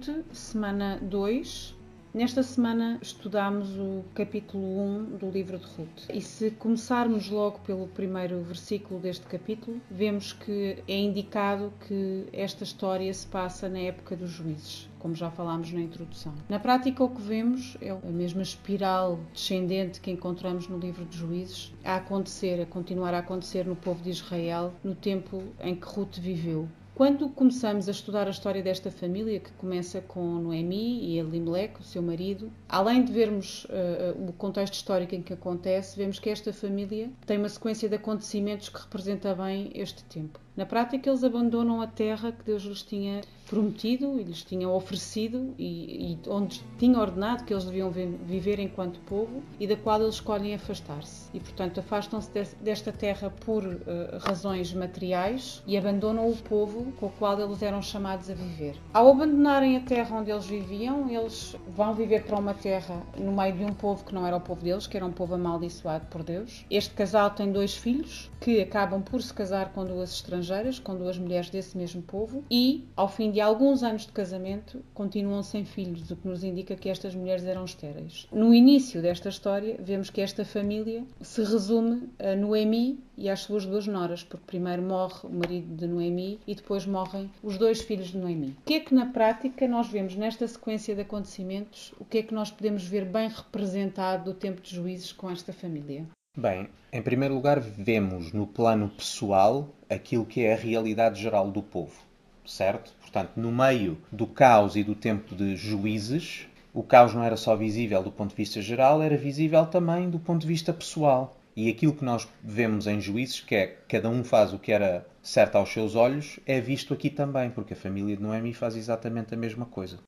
Ruth, 0.00 0.24
semana 0.32 0.98
2. 1.02 1.76
Nesta 2.14 2.42
semana 2.42 2.98
estudamos 3.02 3.68
o 3.76 4.02
capítulo 4.14 4.64
1 4.64 5.18
do 5.18 5.30
livro 5.30 5.58
de 5.58 5.66
Ruth. 5.66 6.08
E 6.12 6.22
se 6.22 6.50
começarmos 6.52 7.28
logo 7.28 7.58
pelo 7.60 7.86
primeiro 7.86 8.42
versículo 8.42 8.98
deste 8.98 9.26
capítulo, 9.26 9.78
vemos 9.90 10.32
que 10.32 10.82
é 10.88 10.96
indicado 10.96 11.70
que 11.86 12.26
esta 12.32 12.64
história 12.64 13.12
se 13.12 13.26
passa 13.26 13.68
na 13.68 13.78
época 13.78 14.16
dos 14.16 14.30
juízes 14.30 14.88
como 15.00 15.14
já 15.14 15.30
falámos 15.30 15.72
na 15.72 15.80
introdução. 15.80 16.34
Na 16.48 16.60
prática, 16.60 17.02
o 17.02 17.08
que 17.08 17.22
vemos 17.22 17.76
é 17.80 17.90
a 17.90 17.96
mesma 18.04 18.42
espiral 18.42 19.18
descendente 19.32 20.00
que 20.00 20.10
encontramos 20.10 20.68
no 20.68 20.78
livro 20.78 21.04
de 21.06 21.16
Juízes 21.16 21.72
a 21.82 21.96
acontecer, 21.96 22.60
a 22.60 22.66
continuar 22.66 23.14
a 23.14 23.18
acontecer 23.18 23.66
no 23.66 23.74
povo 23.74 24.02
de 24.02 24.10
Israel 24.10 24.72
no 24.84 24.94
tempo 24.94 25.42
em 25.58 25.74
que 25.74 25.86
Ruth 25.86 26.18
viveu. 26.18 26.68
Quando 27.00 27.30
começamos 27.30 27.88
a 27.88 27.92
estudar 27.92 28.26
a 28.26 28.30
história 28.30 28.62
desta 28.62 28.90
família, 28.90 29.40
que 29.40 29.50
começa 29.52 30.02
com 30.02 30.34
Noemi 30.34 31.02
e 31.02 31.18
Elimelech, 31.18 31.80
o 31.80 31.82
seu 31.82 32.02
marido, 32.02 32.52
além 32.68 33.02
de 33.02 33.10
vermos 33.10 33.64
uh, 33.64 34.28
o 34.28 34.34
contexto 34.34 34.74
histórico 34.74 35.14
em 35.14 35.22
que 35.22 35.32
acontece, 35.32 35.96
vemos 35.96 36.18
que 36.18 36.28
esta 36.28 36.52
família 36.52 37.08
tem 37.24 37.38
uma 37.38 37.48
sequência 37.48 37.88
de 37.88 37.94
acontecimentos 37.94 38.68
que 38.68 38.78
representa 38.78 39.34
bem 39.34 39.70
este 39.74 40.04
tempo. 40.04 40.38
Na 40.56 40.66
prática, 40.66 41.08
eles 41.08 41.22
abandonam 41.22 41.80
a 41.80 41.86
terra 41.86 42.32
que 42.32 42.44
Deus 42.44 42.62
lhes 42.64 42.82
tinha 42.82 43.20
prometido 43.46 44.20
e 44.20 44.22
lhes 44.22 44.44
tinha 44.44 44.68
oferecido 44.68 45.54
e, 45.58 46.12
e 46.12 46.18
onde 46.28 46.62
tinha 46.78 46.98
ordenado 46.98 47.44
que 47.44 47.52
eles 47.52 47.64
deviam 47.64 47.90
viver 47.90 48.60
enquanto 48.60 49.00
povo 49.00 49.42
e 49.58 49.66
da 49.66 49.76
qual 49.76 50.00
eles 50.00 50.16
escolhem 50.16 50.54
afastar-se. 50.54 51.28
E, 51.34 51.40
portanto, 51.40 51.80
afastam-se 51.80 52.30
desta 52.60 52.92
terra 52.92 53.30
por 53.44 53.64
uh, 53.64 53.78
razões 54.20 54.72
materiais 54.72 55.62
e 55.66 55.76
abandonam 55.76 56.28
o 56.28 56.36
povo 56.36 56.92
com 56.92 57.06
o 57.06 57.10
qual 57.10 57.40
eles 57.40 57.62
eram 57.62 57.82
chamados 57.82 58.30
a 58.30 58.34
viver. 58.34 58.76
Ao 58.92 59.10
abandonarem 59.10 59.76
a 59.76 59.80
terra 59.80 60.16
onde 60.16 60.30
eles 60.30 60.46
viviam, 60.46 61.08
eles 61.10 61.56
vão 61.68 61.94
viver 61.94 62.24
para 62.24 62.38
uma 62.38 62.54
terra 62.54 63.02
no 63.16 63.32
meio 63.32 63.56
de 63.56 63.64
um 63.64 63.72
povo 63.72 64.04
que 64.04 64.14
não 64.14 64.26
era 64.26 64.36
o 64.36 64.40
povo 64.40 64.62
deles, 64.62 64.86
que 64.86 64.96
era 64.96 65.06
um 65.06 65.12
povo 65.12 65.34
amaldiçoado 65.34 66.06
por 66.06 66.22
Deus. 66.22 66.64
Este 66.70 66.94
casal 66.94 67.30
tem 67.30 67.50
dois 67.50 67.74
filhos 67.74 68.30
que 68.40 68.60
acabam 68.60 69.02
por 69.02 69.20
se 69.22 69.34
casar 69.34 69.72
com 69.72 69.84
duas 69.84 70.12
estrangeiras 70.12 70.39
estrangeiras 70.40 70.78
com 70.78 70.96
duas 70.96 71.18
mulheres 71.18 71.50
desse 71.50 71.76
mesmo 71.76 72.02
povo 72.02 72.42
e, 72.50 72.88
ao 72.96 73.08
fim 73.08 73.30
de 73.30 73.40
alguns 73.40 73.82
anos 73.82 74.06
de 74.06 74.12
casamento, 74.12 74.82
continuam 74.94 75.42
sem 75.42 75.64
filhos, 75.64 76.10
o 76.10 76.16
que 76.16 76.26
nos 76.26 76.42
indica 76.42 76.74
que 76.74 76.88
estas 76.88 77.14
mulheres 77.14 77.44
eram 77.44 77.64
estéreis. 77.64 78.26
No 78.32 78.54
início 78.54 79.02
desta 79.02 79.28
história, 79.28 79.76
vemos 79.78 80.10
que 80.10 80.20
esta 80.20 80.44
família 80.44 81.04
se 81.20 81.42
resume 81.42 82.08
a 82.18 82.34
Noemi 82.34 82.98
e 83.16 83.28
às 83.28 83.40
suas 83.40 83.66
duas 83.66 83.86
noras, 83.86 84.22
porque 84.22 84.46
primeiro 84.46 84.82
morre 84.82 85.20
o 85.24 85.30
marido 85.30 85.76
de 85.76 85.86
Noemi 85.86 86.40
e 86.46 86.54
depois 86.54 86.86
morrem 86.86 87.30
os 87.42 87.58
dois 87.58 87.82
filhos 87.82 88.08
de 88.08 88.18
Noemi. 88.18 88.56
O 88.60 88.64
que 88.64 88.74
é 88.74 88.80
que 88.80 88.94
na 88.94 89.06
prática 89.06 89.68
nós 89.68 89.88
vemos 89.88 90.16
nesta 90.16 90.46
sequência 90.48 90.94
de 90.94 91.02
acontecimentos? 91.02 91.92
O 92.00 92.04
que 92.04 92.18
é 92.18 92.22
que 92.22 92.34
nós 92.34 92.50
podemos 92.50 92.84
ver 92.84 93.04
bem 93.04 93.28
representado 93.28 94.24
do 94.24 94.34
tempo 94.34 94.60
de 94.60 94.74
juízes 94.74 95.12
com 95.12 95.30
esta 95.30 95.52
família? 95.52 96.06
Bem, 96.36 96.68
em 96.92 97.02
primeiro 97.02 97.34
lugar, 97.34 97.58
vemos 97.58 98.32
no 98.32 98.46
plano 98.46 98.88
pessoal 98.88 99.68
aquilo 99.88 100.24
que 100.24 100.44
é 100.44 100.52
a 100.52 100.56
realidade 100.56 101.20
geral 101.20 101.50
do 101.50 101.60
povo, 101.60 102.00
certo? 102.46 102.94
Portanto, 103.00 103.32
no 103.34 103.50
meio 103.50 103.98
do 104.12 104.28
caos 104.28 104.76
e 104.76 104.84
do 104.84 104.94
tempo 104.94 105.34
de 105.34 105.56
juízes, 105.56 106.46
o 106.72 106.84
caos 106.84 107.12
não 107.12 107.24
era 107.24 107.36
só 107.36 107.56
visível 107.56 108.00
do 108.00 108.12
ponto 108.12 108.30
de 108.30 108.36
vista 108.36 108.62
geral, 108.62 109.02
era 109.02 109.16
visível 109.16 109.66
também 109.66 110.08
do 110.08 110.20
ponto 110.20 110.42
de 110.42 110.46
vista 110.46 110.72
pessoal. 110.72 111.36
E 111.56 111.68
aquilo 111.68 111.96
que 111.96 112.04
nós 112.04 112.28
vemos 112.44 112.86
em 112.86 113.00
juízes, 113.00 113.40
que 113.40 113.56
é 113.56 113.66
cada 113.88 114.08
um 114.08 114.22
faz 114.22 114.52
o 114.52 114.58
que 114.58 114.70
era 114.70 115.04
certo 115.20 115.56
aos 115.56 115.72
seus 115.72 115.96
olhos, 115.96 116.38
é 116.46 116.60
visto 116.60 116.94
aqui 116.94 117.10
também, 117.10 117.50
porque 117.50 117.74
a 117.74 117.76
família 117.76 118.16
de 118.16 118.22
Noemi 118.22 118.54
faz 118.54 118.76
exatamente 118.76 119.34
a 119.34 119.36
mesma 119.36 119.66
coisa. 119.66 119.98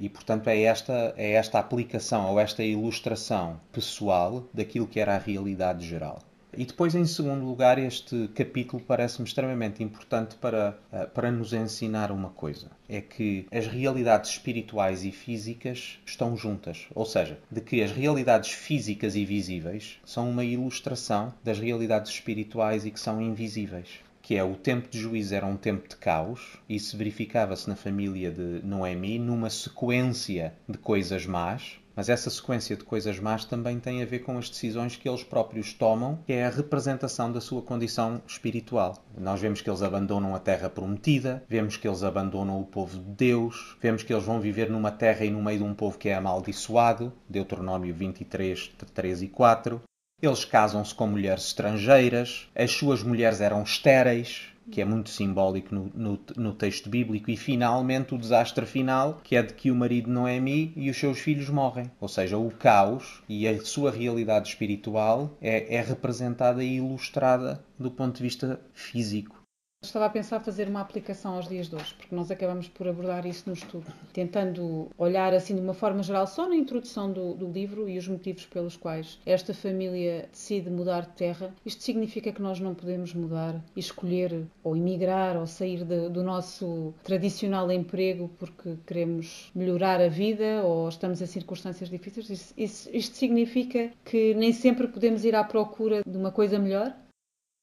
E, 0.00 0.08
portanto, 0.08 0.48
é 0.48 0.62
esta, 0.62 1.14
é 1.16 1.32
esta 1.32 1.58
aplicação 1.58 2.30
ou 2.30 2.40
esta 2.40 2.62
ilustração 2.62 3.60
pessoal 3.70 4.48
daquilo 4.52 4.86
que 4.86 4.98
era 4.98 5.14
a 5.14 5.18
realidade 5.18 5.86
geral. 5.86 6.18
E 6.54 6.66
depois, 6.66 6.94
em 6.94 7.06
segundo 7.06 7.46
lugar, 7.46 7.78
este 7.78 8.28
capítulo 8.34 8.82
parece-me 8.82 9.26
extremamente 9.26 9.82
importante 9.82 10.34
para, 10.36 10.78
eh, 10.92 11.06
para 11.06 11.30
nos 11.30 11.54
ensinar 11.54 12.12
uma 12.12 12.28
coisa: 12.28 12.70
é 12.88 13.00
que 13.00 13.46
as 13.50 13.66
realidades 13.66 14.32
espirituais 14.32 15.02
e 15.02 15.10
físicas 15.12 15.98
estão 16.04 16.36
juntas. 16.36 16.88
Ou 16.94 17.06
seja, 17.06 17.38
de 17.50 17.62
que 17.62 17.82
as 17.82 17.90
realidades 17.90 18.50
físicas 18.50 19.16
e 19.16 19.24
visíveis 19.24 19.98
são 20.04 20.28
uma 20.28 20.44
ilustração 20.44 21.32
das 21.42 21.58
realidades 21.58 22.12
espirituais 22.12 22.84
e 22.84 22.90
que 22.90 23.00
são 23.00 23.20
invisíveis 23.22 24.00
que 24.22 24.36
é 24.36 24.44
o 24.44 24.54
tempo 24.54 24.88
de 24.88 25.00
juízo 25.00 25.34
era 25.34 25.44
um 25.44 25.56
tempo 25.56 25.88
de 25.88 25.96
caos, 25.96 26.56
isso 26.68 26.96
verificava-se 26.96 27.68
na 27.68 27.74
família 27.74 28.30
de 28.30 28.64
Noemi 28.64 29.18
numa 29.18 29.50
sequência 29.50 30.54
de 30.68 30.78
coisas 30.78 31.26
más, 31.26 31.82
mas 31.94 32.08
essa 32.08 32.30
sequência 32.30 32.76
de 32.76 32.84
coisas 32.84 33.18
más 33.18 33.44
também 33.44 33.78
tem 33.78 34.02
a 34.02 34.06
ver 34.06 34.20
com 34.20 34.38
as 34.38 34.48
decisões 34.48 34.96
que 34.96 35.08
eles 35.08 35.22
próprios 35.22 35.72
tomam, 35.74 36.18
que 36.24 36.32
é 36.32 36.46
a 36.46 36.50
representação 36.50 37.30
da 37.30 37.40
sua 37.40 37.60
condição 37.62 38.22
espiritual. 38.26 39.04
Nós 39.18 39.40
vemos 39.40 39.60
que 39.60 39.68
eles 39.68 39.82
abandonam 39.82 40.34
a 40.34 40.38
terra 40.38 40.70
prometida, 40.70 41.42
vemos 41.48 41.76
que 41.76 41.86
eles 41.86 42.02
abandonam 42.02 42.60
o 42.60 42.64
povo 42.64 42.98
de 42.98 43.10
Deus, 43.10 43.76
vemos 43.80 44.02
que 44.02 44.12
eles 44.12 44.24
vão 44.24 44.40
viver 44.40 44.70
numa 44.70 44.90
terra 44.90 45.24
e 45.24 45.30
no 45.30 45.42
meio 45.42 45.58
de 45.58 45.64
um 45.64 45.74
povo 45.74 45.98
que 45.98 46.08
é 46.08 46.14
amaldiçoado, 46.14 47.12
Deuteronômio 47.28 47.94
23, 47.94 48.72
3 48.94 49.22
e 49.22 49.28
4. 49.28 49.82
Eles 50.22 50.44
casam-se 50.44 50.94
com 50.94 51.08
mulheres 51.08 51.46
estrangeiras, 51.46 52.48
as 52.54 52.70
suas 52.70 53.02
mulheres 53.02 53.40
eram 53.40 53.64
estéreis, 53.64 54.42
que 54.70 54.80
é 54.80 54.84
muito 54.84 55.10
simbólico 55.10 55.74
no, 55.74 55.90
no, 55.92 56.20
no, 56.36 56.52
texto 56.52 56.88
bíblico, 56.88 57.28
e 57.28 57.36
finalmente 57.36 58.14
o 58.14 58.18
desastre 58.18 58.64
final, 58.64 59.20
que 59.24 59.34
é 59.34 59.42
de 59.42 59.52
que 59.52 59.68
o 59.68 59.74
marido 59.74 60.08
Noemi 60.08 60.72
e 60.76 60.88
os 60.88 60.96
seus 60.96 61.18
filhos 61.18 61.48
morrem. 61.48 61.90
Ou 62.00 62.06
seja, 62.06 62.38
o 62.38 62.52
caos 62.52 63.20
e 63.28 63.48
a 63.48 63.60
sua 63.64 63.90
realidade 63.90 64.48
espiritual 64.48 65.36
é, 65.40 65.74
é 65.74 65.82
representada 65.82 66.62
e 66.62 66.76
ilustrada 66.76 67.60
do 67.76 67.90
ponto 67.90 68.16
de 68.16 68.22
vista 68.22 68.60
físico. 68.72 69.41
Estava 69.84 70.06
a 70.06 70.10
pensar 70.10 70.38
fazer 70.38 70.68
uma 70.68 70.80
aplicação 70.80 71.34
aos 71.34 71.48
dias 71.48 71.68
de 71.68 71.74
hoje, 71.74 71.92
porque 71.94 72.14
nós 72.14 72.30
acabamos 72.30 72.68
por 72.68 72.86
abordar 72.86 73.26
isso 73.26 73.42
no 73.48 73.52
estudo, 73.52 73.84
tentando 74.12 74.88
olhar 74.96 75.34
assim 75.34 75.56
de 75.56 75.60
uma 75.60 75.74
forma 75.74 76.04
geral 76.04 76.24
só 76.24 76.48
na 76.48 76.54
introdução 76.54 77.12
do, 77.12 77.34
do, 77.34 77.50
livro 77.50 77.88
e 77.88 77.98
os 77.98 78.06
motivos 78.06 78.46
pelos 78.46 78.76
quais 78.76 79.18
esta 79.26 79.52
família 79.52 80.28
decide 80.30 80.70
mudar 80.70 81.00
de 81.00 81.08
terra. 81.08 81.52
Isto 81.66 81.82
significa 81.82 82.30
que 82.30 82.40
nós 82.40 82.60
não 82.60 82.76
podemos 82.76 83.12
mudar 83.12 83.60
escolher 83.76 84.46
ou 84.62 84.76
emigrar 84.76 85.36
ou 85.36 85.48
sair 85.48 85.84
de, 85.84 86.08
do 86.08 86.22
nosso 86.22 86.94
tradicional 87.02 87.70
emprego 87.72 88.30
porque 88.38 88.76
queremos 88.86 89.50
melhorar 89.52 90.00
a 90.00 90.08
vida 90.08 90.62
ou 90.62 90.88
estamos 90.88 91.20
em 91.20 91.26
circunstâncias 91.26 91.90
difíceis. 91.90 92.30
Isso, 92.30 92.54
isso, 92.56 92.90
isto 92.92 93.16
significa 93.16 93.90
que 94.04 94.32
nem 94.34 94.52
sempre 94.52 94.86
podemos 94.86 95.24
ir 95.24 95.34
à 95.34 95.42
procura 95.42 96.02
de 96.06 96.16
uma 96.16 96.30
coisa 96.30 96.56
melhor 96.56 96.94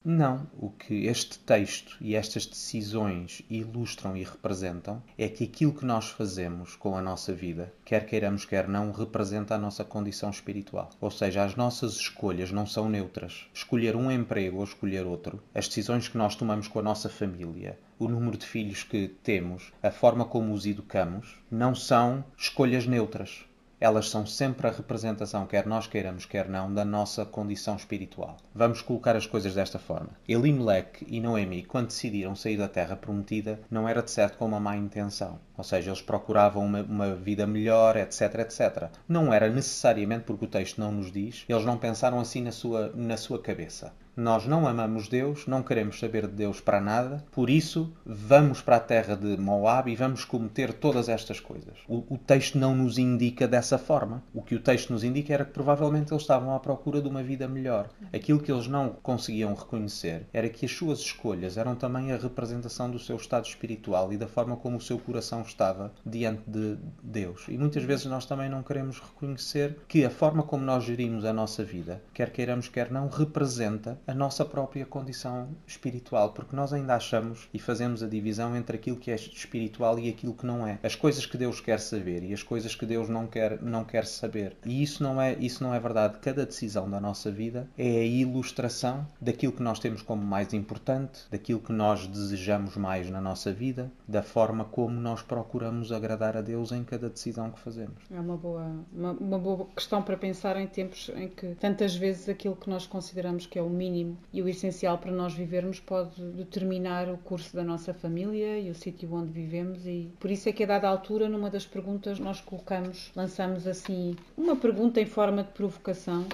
não, 0.02 0.48
o 0.58 0.70
que 0.70 1.04
este 1.04 1.38
texto 1.40 1.98
e 2.00 2.14
estas 2.14 2.46
decisões 2.46 3.42
ilustram 3.50 4.16
e 4.16 4.24
representam 4.24 5.02
é 5.18 5.28
que 5.28 5.44
aquilo 5.44 5.74
que 5.74 5.84
nós 5.84 6.08
fazemos 6.08 6.74
com 6.74 6.96
a 6.96 7.02
nossa 7.02 7.34
vida, 7.34 7.70
quer 7.84 8.06
queiramos, 8.06 8.46
quer 8.46 8.66
não, 8.66 8.92
representa 8.92 9.54
a 9.54 9.58
nossa 9.58 9.84
condição 9.84 10.30
espiritual. 10.30 10.88
Ou 11.02 11.10
seja, 11.10 11.44
as 11.44 11.54
nossas 11.54 11.96
escolhas 11.96 12.50
não 12.50 12.64
são 12.64 12.88
neutras. 12.88 13.46
Escolher 13.52 13.94
um 13.94 14.10
emprego 14.10 14.56
ou 14.56 14.64
escolher 14.64 15.04
outro, 15.04 15.42
as 15.54 15.68
decisões 15.68 16.08
que 16.08 16.16
nós 16.16 16.34
tomamos 16.34 16.66
com 16.66 16.78
a 16.78 16.82
nossa 16.82 17.10
família, 17.10 17.78
o 17.98 18.08
número 18.08 18.38
de 18.38 18.46
filhos 18.46 18.82
que 18.82 19.06
temos, 19.06 19.70
a 19.82 19.90
forma 19.90 20.24
como 20.24 20.54
os 20.54 20.64
educamos, 20.64 21.38
não 21.50 21.74
são 21.74 22.24
escolhas 22.38 22.86
neutras 22.86 23.44
elas 23.80 24.10
são 24.10 24.26
sempre 24.26 24.68
a 24.68 24.70
representação, 24.70 25.46
quer 25.46 25.66
nós 25.66 25.86
queiramos, 25.86 26.26
quer 26.26 26.48
não, 26.48 26.72
da 26.72 26.84
nossa 26.84 27.24
condição 27.24 27.76
espiritual. 27.76 28.36
Vamos 28.54 28.82
colocar 28.82 29.16
as 29.16 29.26
coisas 29.26 29.54
desta 29.54 29.78
forma. 29.78 30.10
Elimelech 30.28 31.06
e 31.08 31.18
Noemi, 31.18 31.62
quando 31.62 31.86
decidiram 31.86 32.36
sair 32.36 32.58
da 32.58 32.68
terra 32.68 32.94
prometida, 32.94 33.58
não 33.70 33.88
era 33.88 34.02
de 34.02 34.10
certo 34.10 34.36
com 34.36 34.44
uma 34.44 34.60
má 34.60 34.76
intenção. 34.76 35.40
Ou 35.56 35.64
seja, 35.64 35.90
eles 35.90 36.02
procuravam 36.02 36.64
uma, 36.64 36.82
uma 36.82 37.14
vida 37.14 37.46
melhor, 37.46 37.96
etc, 37.96 38.34
etc. 38.40 38.90
Não 39.08 39.32
era 39.32 39.48
necessariamente 39.48 40.24
porque 40.24 40.44
o 40.44 40.48
texto 40.48 40.78
não 40.78 40.92
nos 40.92 41.10
diz, 41.10 41.46
eles 41.48 41.64
não 41.64 41.78
pensaram 41.78 42.20
assim 42.20 42.42
na 42.42 42.52
sua, 42.52 42.92
na 42.94 43.16
sua 43.16 43.40
cabeça. 43.40 43.94
Nós 44.16 44.44
não 44.44 44.66
amamos 44.66 45.08
Deus, 45.08 45.46
não 45.46 45.62
queremos 45.62 45.98
saber 45.98 46.26
de 46.26 46.34
Deus 46.34 46.60
para 46.60 46.80
nada, 46.80 47.24
por 47.30 47.48
isso 47.48 47.92
vamos 48.04 48.60
para 48.60 48.76
a 48.76 48.80
terra 48.80 49.16
de 49.16 49.36
Moab 49.36 49.90
e 49.90 49.96
vamos 49.96 50.24
cometer 50.24 50.72
todas 50.72 51.08
estas 51.08 51.38
coisas. 51.38 51.78
O, 51.88 52.04
o, 52.10 52.18
texto 52.18 52.58
não 52.58 52.74
nos 52.74 52.98
indica 52.98 53.46
dessa 53.46 53.78
forma. 53.78 54.22
O 54.34 54.42
que 54.42 54.54
o 54.54 54.60
texto 54.60 54.92
nos 54.92 55.04
indica 55.04 55.32
era 55.32 55.44
que 55.44 55.52
provavelmente 55.52 56.12
eles 56.12 56.22
estavam 56.22 56.54
à 56.54 56.60
procura 56.60 57.00
de 57.00 57.08
uma 57.08 57.22
vida 57.22 57.46
melhor. 57.46 57.88
Aquilo 58.12 58.40
que 58.40 58.50
eles 58.50 58.66
não 58.66 58.90
conseguiam 59.02 59.54
reconhecer 59.54 60.26
era 60.32 60.48
que 60.48 60.66
as 60.66 60.72
suas 60.72 60.98
escolhas 60.98 61.56
eram 61.56 61.74
também 61.74 62.12
a 62.12 62.16
representação 62.16 62.90
do 62.90 62.98
seu 62.98 63.16
estado 63.16 63.46
espiritual 63.46 64.12
e 64.12 64.16
da 64.16 64.26
forma 64.26 64.56
como 64.56 64.76
o 64.76 64.80
seu 64.80 64.98
coração 64.98 65.42
estava 65.42 65.92
diante 66.04 66.42
de 66.46 66.76
Deus. 67.02 67.46
E 67.48 67.56
muitas 67.56 67.84
vezes 67.84 68.06
nós 68.06 68.26
também 68.26 68.48
não 68.48 68.62
queremos 68.62 68.98
reconhecer 68.98 69.76
que 69.86 70.04
a 70.04 70.10
forma 70.10 70.42
como 70.42 70.64
nós 70.64 70.84
gerimos 70.84 71.24
a 71.24 71.32
nossa 71.32 71.62
vida, 71.62 72.02
quer 72.12 72.30
queiramos, 72.30 72.68
quer 72.68 72.90
não, 72.90 73.08
representa 73.08 73.99
a 74.06 74.14
nossa 74.14 74.44
própria 74.44 74.84
condição 74.86 75.48
espiritual, 75.66 76.32
porque 76.32 76.56
nós 76.56 76.72
ainda 76.72 76.94
achamos 76.94 77.48
e 77.52 77.58
fazemos 77.58 78.02
a 78.02 78.08
divisão 78.08 78.56
entre 78.56 78.76
aquilo 78.76 78.96
que 78.96 79.10
é 79.10 79.14
espiritual 79.14 79.98
e 79.98 80.08
aquilo 80.08 80.34
que 80.34 80.46
não 80.46 80.66
é. 80.66 80.78
As 80.82 80.94
coisas 80.94 81.26
que 81.26 81.36
Deus 81.36 81.60
quer 81.60 81.78
saber 81.78 82.22
e 82.22 82.32
as 82.32 82.42
coisas 82.42 82.74
que 82.74 82.86
Deus 82.86 83.08
não 83.08 83.26
quer, 83.26 83.62
não 83.62 83.84
quer 83.84 84.04
saber. 84.06 84.56
E 84.64 84.82
isso 84.82 85.02
não 85.02 85.20
é, 85.20 85.34
isso 85.34 85.62
não 85.62 85.74
é 85.74 85.78
verdade. 85.78 86.18
Cada 86.18 86.46
decisão 86.46 86.90
da 86.90 87.00
nossa 87.00 87.30
vida 87.30 87.68
é 87.76 88.00
a 88.00 88.04
ilustração 88.04 89.06
daquilo 89.20 89.52
que 89.52 89.62
nós 89.62 89.78
temos 89.78 90.02
como 90.02 90.22
mais 90.22 90.52
importante, 90.52 91.20
daquilo 91.30 91.60
que 91.60 91.72
nós 91.72 92.06
desejamos 92.06 92.76
mais 92.76 93.08
na 93.10 93.20
nossa 93.20 93.52
vida, 93.52 93.90
da 94.08 94.22
forma 94.22 94.64
como 94.64 94.98
nós 94.98 95.22
procuramos 95.22 95.92
agradar 95.92 96.36
a 96.36 96.40
Deus 96.40 96.72
em 96.72 96.82
cada 96.82 97.08
decisão 97.08 97.50
que 97.50 97.60
fazemos. 97.60 98.02
É 98.10 98.20
uma 98.20 98.36
boa, 98.36 98.84
uma, 98.92 99.12
uma 99.12 99.38
boa 99.38 99.66
questão 99.76 100.02
para 100.02 100.16
pensar 100.16 100.56
em 100.56 100.66
tempos 100.66 101.10
em 101.14 101.28
que 101.28 101.54
tantas 101.56 101.94
vezes 101.94 102.28
aquilo 102.28 102.56
que 102.56 102.68
nós 102.68 102.86
consideramos 102.86 103.46
que 103.46 103.58
é 103.58 103.62
o 103.62 103.68
mínimo 103.70 103.89
e 104.32 104.42
o 104.42 104.48
essencial 104.48 104.98
para 104.98 105.12
nós 105.12 105.34
vivermos 105.34 105.80
pode 105.80 106.20
determinar 106.32 107.08
o 107.08 107.18
curso 107.18 107.54
da 107.54 107.64
nossa 107.64 107.92
família 107.92 108.58
e 108.58 108.70
o 108.70 108.74
sítio 108.74 109.12
onde 109.12 109.32
vivemos. 109.32 109.86
E 109.86 110.10
por 110.18 110.30
isso 110.30 110.48
é 110.48 110.52
que 110.52 110.64
a 110.64 110.66
dada 110.66 110.88
altura 110.88 111.28
numa 111.28 111.50
das 111.50 111.66
perguntas 111.66 112.18
nós 112.18 112.40
colocamos, 112.40 113.10
lançamos 113.14 113.66
assim 113.66 114.16
uma 114.36 114.56
pergunta 114.56 115.00
em 115.00 115.06
forma 115.06 115.42
de 115.42 115.50
provocação 115.52 116.26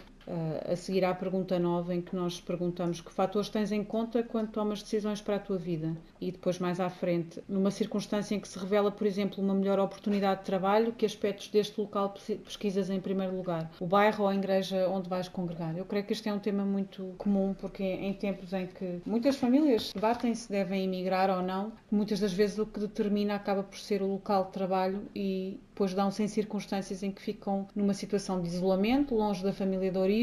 a 0.69 0.75
seguir 0.76 1.05
à 1.05 1.14
pergunta 1.14 1.58
9, 1.58 1.94
em 1.94 2.00
que 2.00 2.14
nós 2.17 2.40
perguntamos 2.40 3.00
que 3.00 3.12
fatores 3.12 3.49
tens 3.49 3.70
em 3.70 3.84
conta 3.84 4.23
quando 4.23 4.50
tomas 4.50 4.82
decisões 4.82 5.20
para 5.20 5.37
a 5.37 5.38
tua 5.38 5.56
vida. 5.56 5.96
E 6.20 6.32
depois, 6.32 6.58
mais 6.58 6.81
à 6.81 6.90
frente, 6.90 7.40
numa 7.49 7.70
circunstância 7.70 8.34
em 8.34 8.40
que 8.40 8.49
se 8.49 8.58
revela, 8.58 8.90
por 8.90 9.06
exemplo, 9.06 9.43
uma 9.43 9.55
melhor 9.55 9.78
oportunidade 9.78 10.40
de 10.40 10.46
trabalho, 10.46 10.93
que 10.93 11.06
aspectos 11.06 11.49
deste 11.49 11.81
local 11.81 12.14
pesquisas 12.44 12.90
em 12.90 13.00
primeiro 13.00 13.37
lugar? 13.37 13.70
O 13.81 13.87
bairro 13.87 14.25
ou 14.25 14.28
a 14.28 14.34
igreja 14.34 14.88
onde 14.88 15.08
vais 15.08 15.28
congregar? 15.28 15.76
Eu 15.76 15.84
creio 15.84 16.05
que 16.05 16.12
este 16.12 16.28
é 16.28 16.32
um 16.32 16.38
tema 16.38 16.64
muito 16.64 17.14
comum, 17.19 17.55
porque 17.55 17.82
em 17.82 18.12
tempos 18.14 18.52
em 18.52 18.67
que 18.67 19.00
muitas 19.06 19.37
famílias 19.37 19.93
debatem 19.93 20.34
se 20.34 20.50
devem 20.50 20.84
emigrar 20.84 21.31
ou 21.31 21.43
não, 21.43 21.73
muitas 21.90 22.20
das 22.20 22.32
vezes 22.32 22.58
o 22.58 22.67
que 22.67 22.81
determina 22.81 23.34
acaba 23.34 23.62
por 23.62 23.78
ser 23.78 24.02
o 24.02 24.06
local 24.06 24.46
de 24.46 24.52
trabalho 24.52 25.02
e 25.14 25.61
depois 25.76 25.93
dão-se 25.93 26.23
em 26.23 26.28
circunstâncias 26.28 27.02
em 27.02 27.11
que 27.11 27.20
ficam 27.20 27.69
numa 27.76 27.93
situação 27.93 28.40
de 28.40 28.49
isolamento, 28.49 29.14
longe 29.14 29.44
da 29.44 29.52
família 29.52 29.90
de 29.93 29.99
origem, 29.99 30.16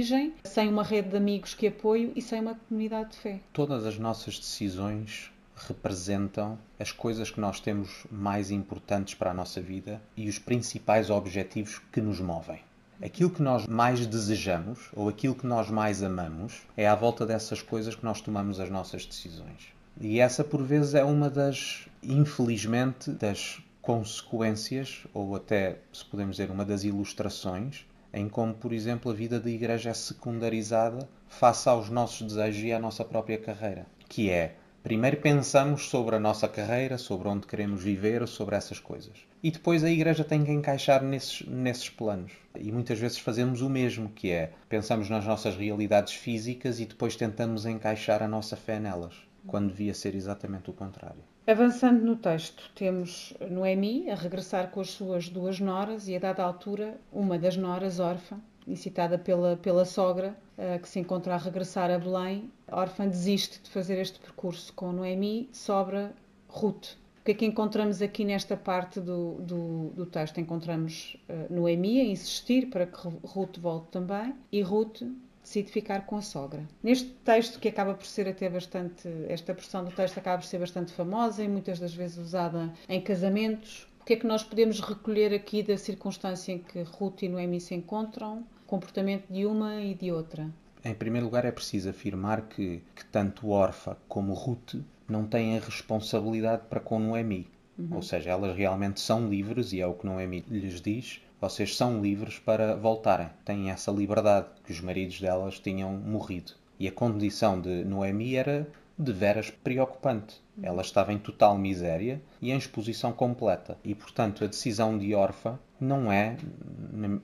sem 0.43 0.69
uma 0.69 0.83
rede 0.83 1.09
de 1.09 1.17
amigos 1.17 1.53
que 1.53 1.67
apoio 1.67 2.11
e 2.15 2.21
sem 2.21 2.41
uma 2.41 2.55
comunidade 2.55 3.11
de 3.11 3.17
fé. 3.17 3.39
Todas 3.51 3.85
as 3.85 3.97
nossas 3.99 4.39
decisões 4.39 5.31
representam 5.55 6.57
as 6.79 6.91
coisas 6.91 7.29
que 7.29 7.39
nós 7.39 7.59
temos 7.59 8.05
mais 8.11 8.49
importantes 8.51 9.13
para 9.13 9.31
a 9.31 9.33
nossa 9.33 9.61
vida 9.61 10.01
e 10.17 10.27
os 10.27 10.39
principais 10.39 11.09
objetivos 11.09 11.79
que 11.91 12.01
nos 12.01 12.19
movem. 12.19 12.59
Aquilo 13.01 13.29
que 13.29 13.41
nós 13.41 13.67
mais 13.67 14.05
desejamos 14.05 14.89
ou 14.93 15.09
aquilo 15.09 15.35
que 15.35 15.45
nós 15.45 15.69
mais 15.69 16.01
amamos 16.01 16.61
é 16.77 16.87
à 16.87 16.95
volta 16.95 17.25
dessas 17.25 17.61
coisas 17.61 17.95
que 17.95 18.05
nós 18.05 18.21
tomamos 18.21 18.59
as 18.59 18.69
nossas 18.69 19.05
decisões. 19.05 19.73
E 19.99 20.19
essa, 20.19 20.43
por 20.43 20.63
vezes, 20.63 20.95
é 20.95 21.03
uma 21.03 21.29
das, 21.29 21.87
infelizmente, 22.01 23.11
das 23.11 23.61
consequências, 23.81 25.05
ou 25.13 25.35
até, 25.35 25.79
se 25.91 26.05
podemos 26.05 26.37
dizer, 26.37 26.49
uma 26.49 26.65
das 26.65 26.83
ilustrações, 26.83 27.85
em 28.13 28.29
como, 28.29 28.53
por 28.53 28.71
exemplo, 28.71 29.11
a 29.11 29.15
vida 29.15 29.39
da 29.39 29.49
igreja 29.49 29.89
é 29.89 29.93
secundarizada 29.93 31.09
face 31.27 31.67
aos 31.67 31.89
nossos 31.89 32.27
desejos 32.27 32.63
e 32.63 32.71
à 32.71 32.77
nossa 32.77 33.03
própria 33.03 33.39
carreira. 33.39 33.87
Que 34.07 34.29
é, 34.29 34.55
primeiro 34.83 35.17
pensamos 35.17 35.89
sobre 35.89 36.15
a 36.15 36.19
nossa 36.19 36.47
carreira, 36.47 36.99
sobre 36.99 37.27
onde 37.27 37.47
queremos 37.47 37.81
viver, 37.81 38.27
sobre 38.27 38.55
essas 38.55 38.79
coisas. 38.79 39.17
E 39.41 39.49
depois 39.49 39.83
a 39.83 39.89
igreja 39.89 40.23
tem 40.23 40.45
que 40.45 40.51
encaixar 40.51 41.03
nesses, 41.03 41.45
nesses 41.47 41.89
planos. 41.89 42.33
E 42.55 42.71
muitas 42.71 42.99
vezes 42.99 43.17
fazemos 43.17 43.61
o 43.61 43.69
mesmo, 43.69 44.09
que 44.09 44.29
é, 44.29 44.51
pensamos 44.69 45.09
nas 45.09 45.25
nossas 45.25 45.55
realidades 45.55 46.13
físicas 46.13 46.79
e 46.79 46.85
depois 46.85 47.15
tentamos 47.15 47.65
encaixar 47.65 48.21
a 48.21 48.27
nossa 48.27 48.55
fé 48.55 48.79
nelas, 48.79 49.15
quando 49.47 49.69
devia 49.69 49.93
ser 49.93 50.13
exatamente 50.13 50.69
o 50.69 50.73
contrário. 50.73 51.32
Avançando 51.45 52.05
no 52.05 52.15
texto, 52.15 52.71
temos 52.73 53.33
Noemi 53.51 54.09
a 54.09 54.15
regressar 54.15 54.71
com 54.71 54.79
as 54.79 54.91
suas 54.91 55.27
duas 55.27 55.59
noras 55.59 56.07
e, 56.07 56.15
a 56.15 56.19
dada 56.19 56.41
altura, 56.41 56.97
uma 57.11 57.37
das 57.37 57.57
noras, 57.57 57.99
órfã, 57.99 58.39
incitada 58.65 59.19
pela, 59.19 59.57
pela 59.57 59.83
sogra, 59.83 60.37
uh, 60.57 60.81
que 60.81 60.87
se 60.87 61.01
encontra 61.01 61.33
a 61.33 61.37
regressar 61.37 61.91
a 61.91 61.99
Belém, 61.99 62.49
a 62.65 62.79
órfã 62.79 63.05
desiste 63.05 63.61
de 63.61 63.69
fazer 63.69 63.99
este 63.99 64.21
percurso 64.21 64.71
com 64.71 64.93
Noemi, 64.93 65.49
sobra 65.51 66.13
Ruth. 66.47 66.93
O 67.19 67.25
que 67.25 67.31
é 67.31 67.33
que 67.33 67.45
encontramos 67.45 68.01
aqui 68.01 68.23
nesta 68.23 68.55
parte 68.55 69.01
do, 69.01 69.33
do, 69.41 69.89
do 69.89 70.05
texto? 70.05 70.39
Encontramos 70.39 71.17
uh, 71.27 71.53
Noemi 71.53 71.99
a 71.99 72.05
insistir 72.05 72.67
para 72.67 72.85
que 72.85 73.05
Ruth 73.21 73.57
volte 73.57 73.89
também 73.91 74.33
e 74.49 74.61
Ruth 74.61 75.01
decide 75.43 75.71
ficar 75.71 76.05
com 76.05 76.15
a 76.15 76.21
sogra. 76.21 76.63
Neste 76.81 77.09
texto, 77.25 77.59
que 77.59 77.67
acaba 77.67 77.93
por 77.93 78.05
ser 78.05 78.27
até 78.27 78.49
bastante. 78.49 79.07
Esta 79.27 79.53
porção 79.53 79.83
do 79.83 79.91
texto 79.91 80.17
acaba 80.17 80.41
por 80.41 80.47
ser 80.47 80.59
bastante 80.59 80.91
famosa 80.93 81.43
e 81.43 81.47
muitas 81.47 81.79
das 81.79 81.93
vezes 81.93 82.17
usada 82.17 82.73
em 82.89 83.01
casamentos. 83.01 83.87
O 84.01 84.05
que 84.05 84.13
é 84.13 84.15
que 84.17 84.27
nós 84.27 84.43
podemos 84.43 84.79
recolher 84.79 85.33
aqui 85.33 85.61
da 85.61 85.77
circunstância 85.77 86.51
em 86.51 86.59
que 86.59 86.81
Ruth 86.81 87.21
e 87.23 87.29
Noemi 87.29 87.61
se 87.61 87.75
encontram? 87.75 88.43
Comportamento 88.65 89.31
de 89.31 89.45
uma 89.45 89.81
e 89.81 89.93
de 89.93 90.11
outra. 90.11 90.49
Em 90.83 90.93
primeiro 90.93 91.27
lugar, 91.27 91.45
é 91.45 91.51
preciso 91.51 91.89
afirmar 91.89 92.41
que, 92.41 92.81
que 92.93 93.05
tanto 93.05 93.49
Orfa 93.49 93.97
como 94.07 94.33
Ruth 94.33 94.75
não 95.07 95.25
têm 95.25 95.57
a 95.57 95.61
responsabilidade 95.61 96.63
para 96.69 96.79
com 96.79 96.99
Noemi. 96.99 97.47
Uhum. 97.77 97.95
Ou 97.95 98.01
seja, 98.01 98.31
elas 98.31 98.55
realmente 98.55 98.99
são 98.99 99.29
livres, 99.29 99.71
e 99.71 99.79
é 99.79 99.87
o 99.87 99.93
que 99.93 100.05
Noemi 100.05 100.43
lhes 100.49 100.81
diz, 100.81 101.21
vocês 101.43 101.75
são 101.75 102.01
livres 102.01 102.39
para 102.39 102.73
voltarem. 102.73 103.29
Têm 103.43 103.69
essa 103.69 103.91
liberdade 103.91 104.47
que 104.63 104.71
os 104.71 104.79
maridos 104.79 105.19
delas 105.19 105.59
tinham 105.59 105.91
morrido. 105.91 106.53
E 106.79 106.87
a 106.87 106.91
condição 106.91 107.59
de 107.59 107.83
Noemi 107.83 108.37
era 108.37 108.65
de 108.97 109.11
veras 109.11 109.49
preocupante. 109.49 110.41
Ela 110.61 110.81
estava 110.81 111.11
em 111.11 111.17
total 111.17 111.57
miséria 111.57 112.21
e 112.41 112.49
em 112.49 112.57
exposição 112.57 113.11
completa. 113.11 113.77
E, 113.83 113.93
portanto, 113.93 114.45
a 114.45 114.47
decisão 114.47 114.97
de 114.97 115.13
Orfa 115.13 115.59
não 115.81 116.09
é, 116.09 116.37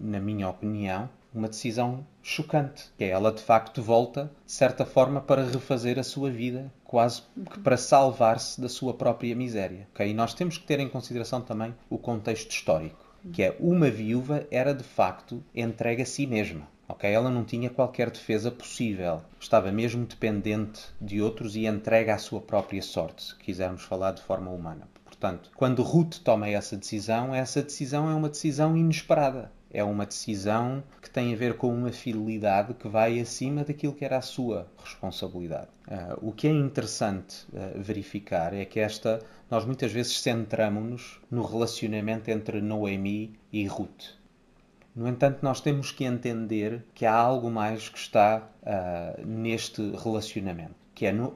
na 0.01 0.19
minha 0.19 0.49
opinião, 0.49 1.09
uma 1.33 1.47
decisão 1.47 2.05
chocante. 2.21 2.91
Que 2.97 3.05
é 3.05 3.09
ela, 3.11 3.31
de 3.31 3.41
facto, 3.41 3.81
volta, 3.81 4.29
de 4.45 4.51
certa 4.51 4.85
forma, 4.85 5.21
para 5.21 5.45
refazer 5.45 5.97
a 5.97 6.03
sua 6.03 6.29
vida, 6.29 6.69
quase 6.83 7.21
que 7.53 7.59
para 7.61 7.77
salvar-se 7.77 8.59
da 8.59 8.67
sua 8.67 8.93
própria 8.93 9.33
miséria. 9.33 9.87
Okay? 9.93 10.09
E 10.09 10.13
nós 10.13 10.33
temos 10.33 10.57
que 10.57 10.67
ter 10.67 10.81
em 10.81 10.89
consideração 10.89 11.39
também 11.39 11.73
o 11.89 11.97
contexto 11.97 12.51
histórico 12.51 13.08
que 13.31 13.43
é 13.43 13.55
uma 13.59 13.89
viúva 13.89 14.47
era 14.51 14.73
de 14.73 14.83
facto 14.83 15.43
entregue 15.53 16.01
a 16.01 16.05
si 16.05 16.25
mesma. 16.25 16.67
Okay? 16.87 17.11
Ela 17.11 17.29
não 17.29 17.45
tinha 17.45 17.69
qualquer 17.69 18.09
defesa 18.09 18.49
possível. 18.49 19.21
Estava 19.39 19.71
mesmo 19.71 20.05
dependente 20.05 20.81
de 20.99 21.21
outros 21.21 21.55
e 21.55 21.65
entregue 21.65 22.09
à 22.09 22.17
sua 22.17 22.41
própria 22.41 22.81
sorte, 22.81 23.23
se 23.23 23.35
quisermos 23.35 23.83
falar 23.83 24.13
de 24.13 24.23
forma 24.23 24.49
humana. 24.49 24.87
Portanto, 25.05 25.51
quando 25.55 25.83
Ruth 25.83 26.19
toma 26.23 26.47
essa 26.47 26.77
decisão, 26.77 27.35
essa 27.35 27.61
decisão 27.61 28.09
é 28.09 28.15
uma 28.15 28.29
decisão 28.29 28.75
inesperada. 28.75 29.51
É 29.71 29.83
uma 29.83 30.05
decisão 30.05 30.83
que 30.99 31.09
tem 31.09 31.31
a 31.31 31.37
ver 31.37 31.55
com 31.55 31.71
uma 31.71 31.91
fidelidade 31.91 32.73
que 32.73 32.87
vai 32.87 33.19
acima 33.19 33.63
daquilo 33.63 33.93
que 33.93 34.03
era 34.03 34.17
a 34.17 34.21
sua 34.21 34.67
responsabilidade. 34.83 35.67
Uh, 35.87 36.29
o 36.29 36.31
que 36.31 36.47
é 36.47 36.51
interessante 36.51 37.45
uh, 37.53 37.79
verificar 37.79 38.51
é 38.53 38.65
que 38.65 38.79
esta, 38.79 39.19
nós 39.49 39.65
muitas 39.65 39.91
vezes 39.91 40.19
centramos-nos 40.21 41.19
no 41.29 41.43
relacionamento 41.43 42.29
entre 42.29 42.61
Noemi 42.61 43.33
e 43.51 43.65
Ruth. 43.65 44.17
No 44.95 45.07
entanto, 45.07 45.39
nós 45.41 45.61
temos 45.61 45.91
que 45.91 46.03
entender 46.03 46.85
que 46.93 47.05
há 47.05 47.15
algo 47.15 47.49
mais 47.49 47.89
que 47.89 47.97
está 47.97 48.49
uh, 48.61 49.25
neste 49.25 49.81
relacionamento 49.95 50.79
que 50.99 51.05
é 51.05 51.13
uh, 51.13 51.31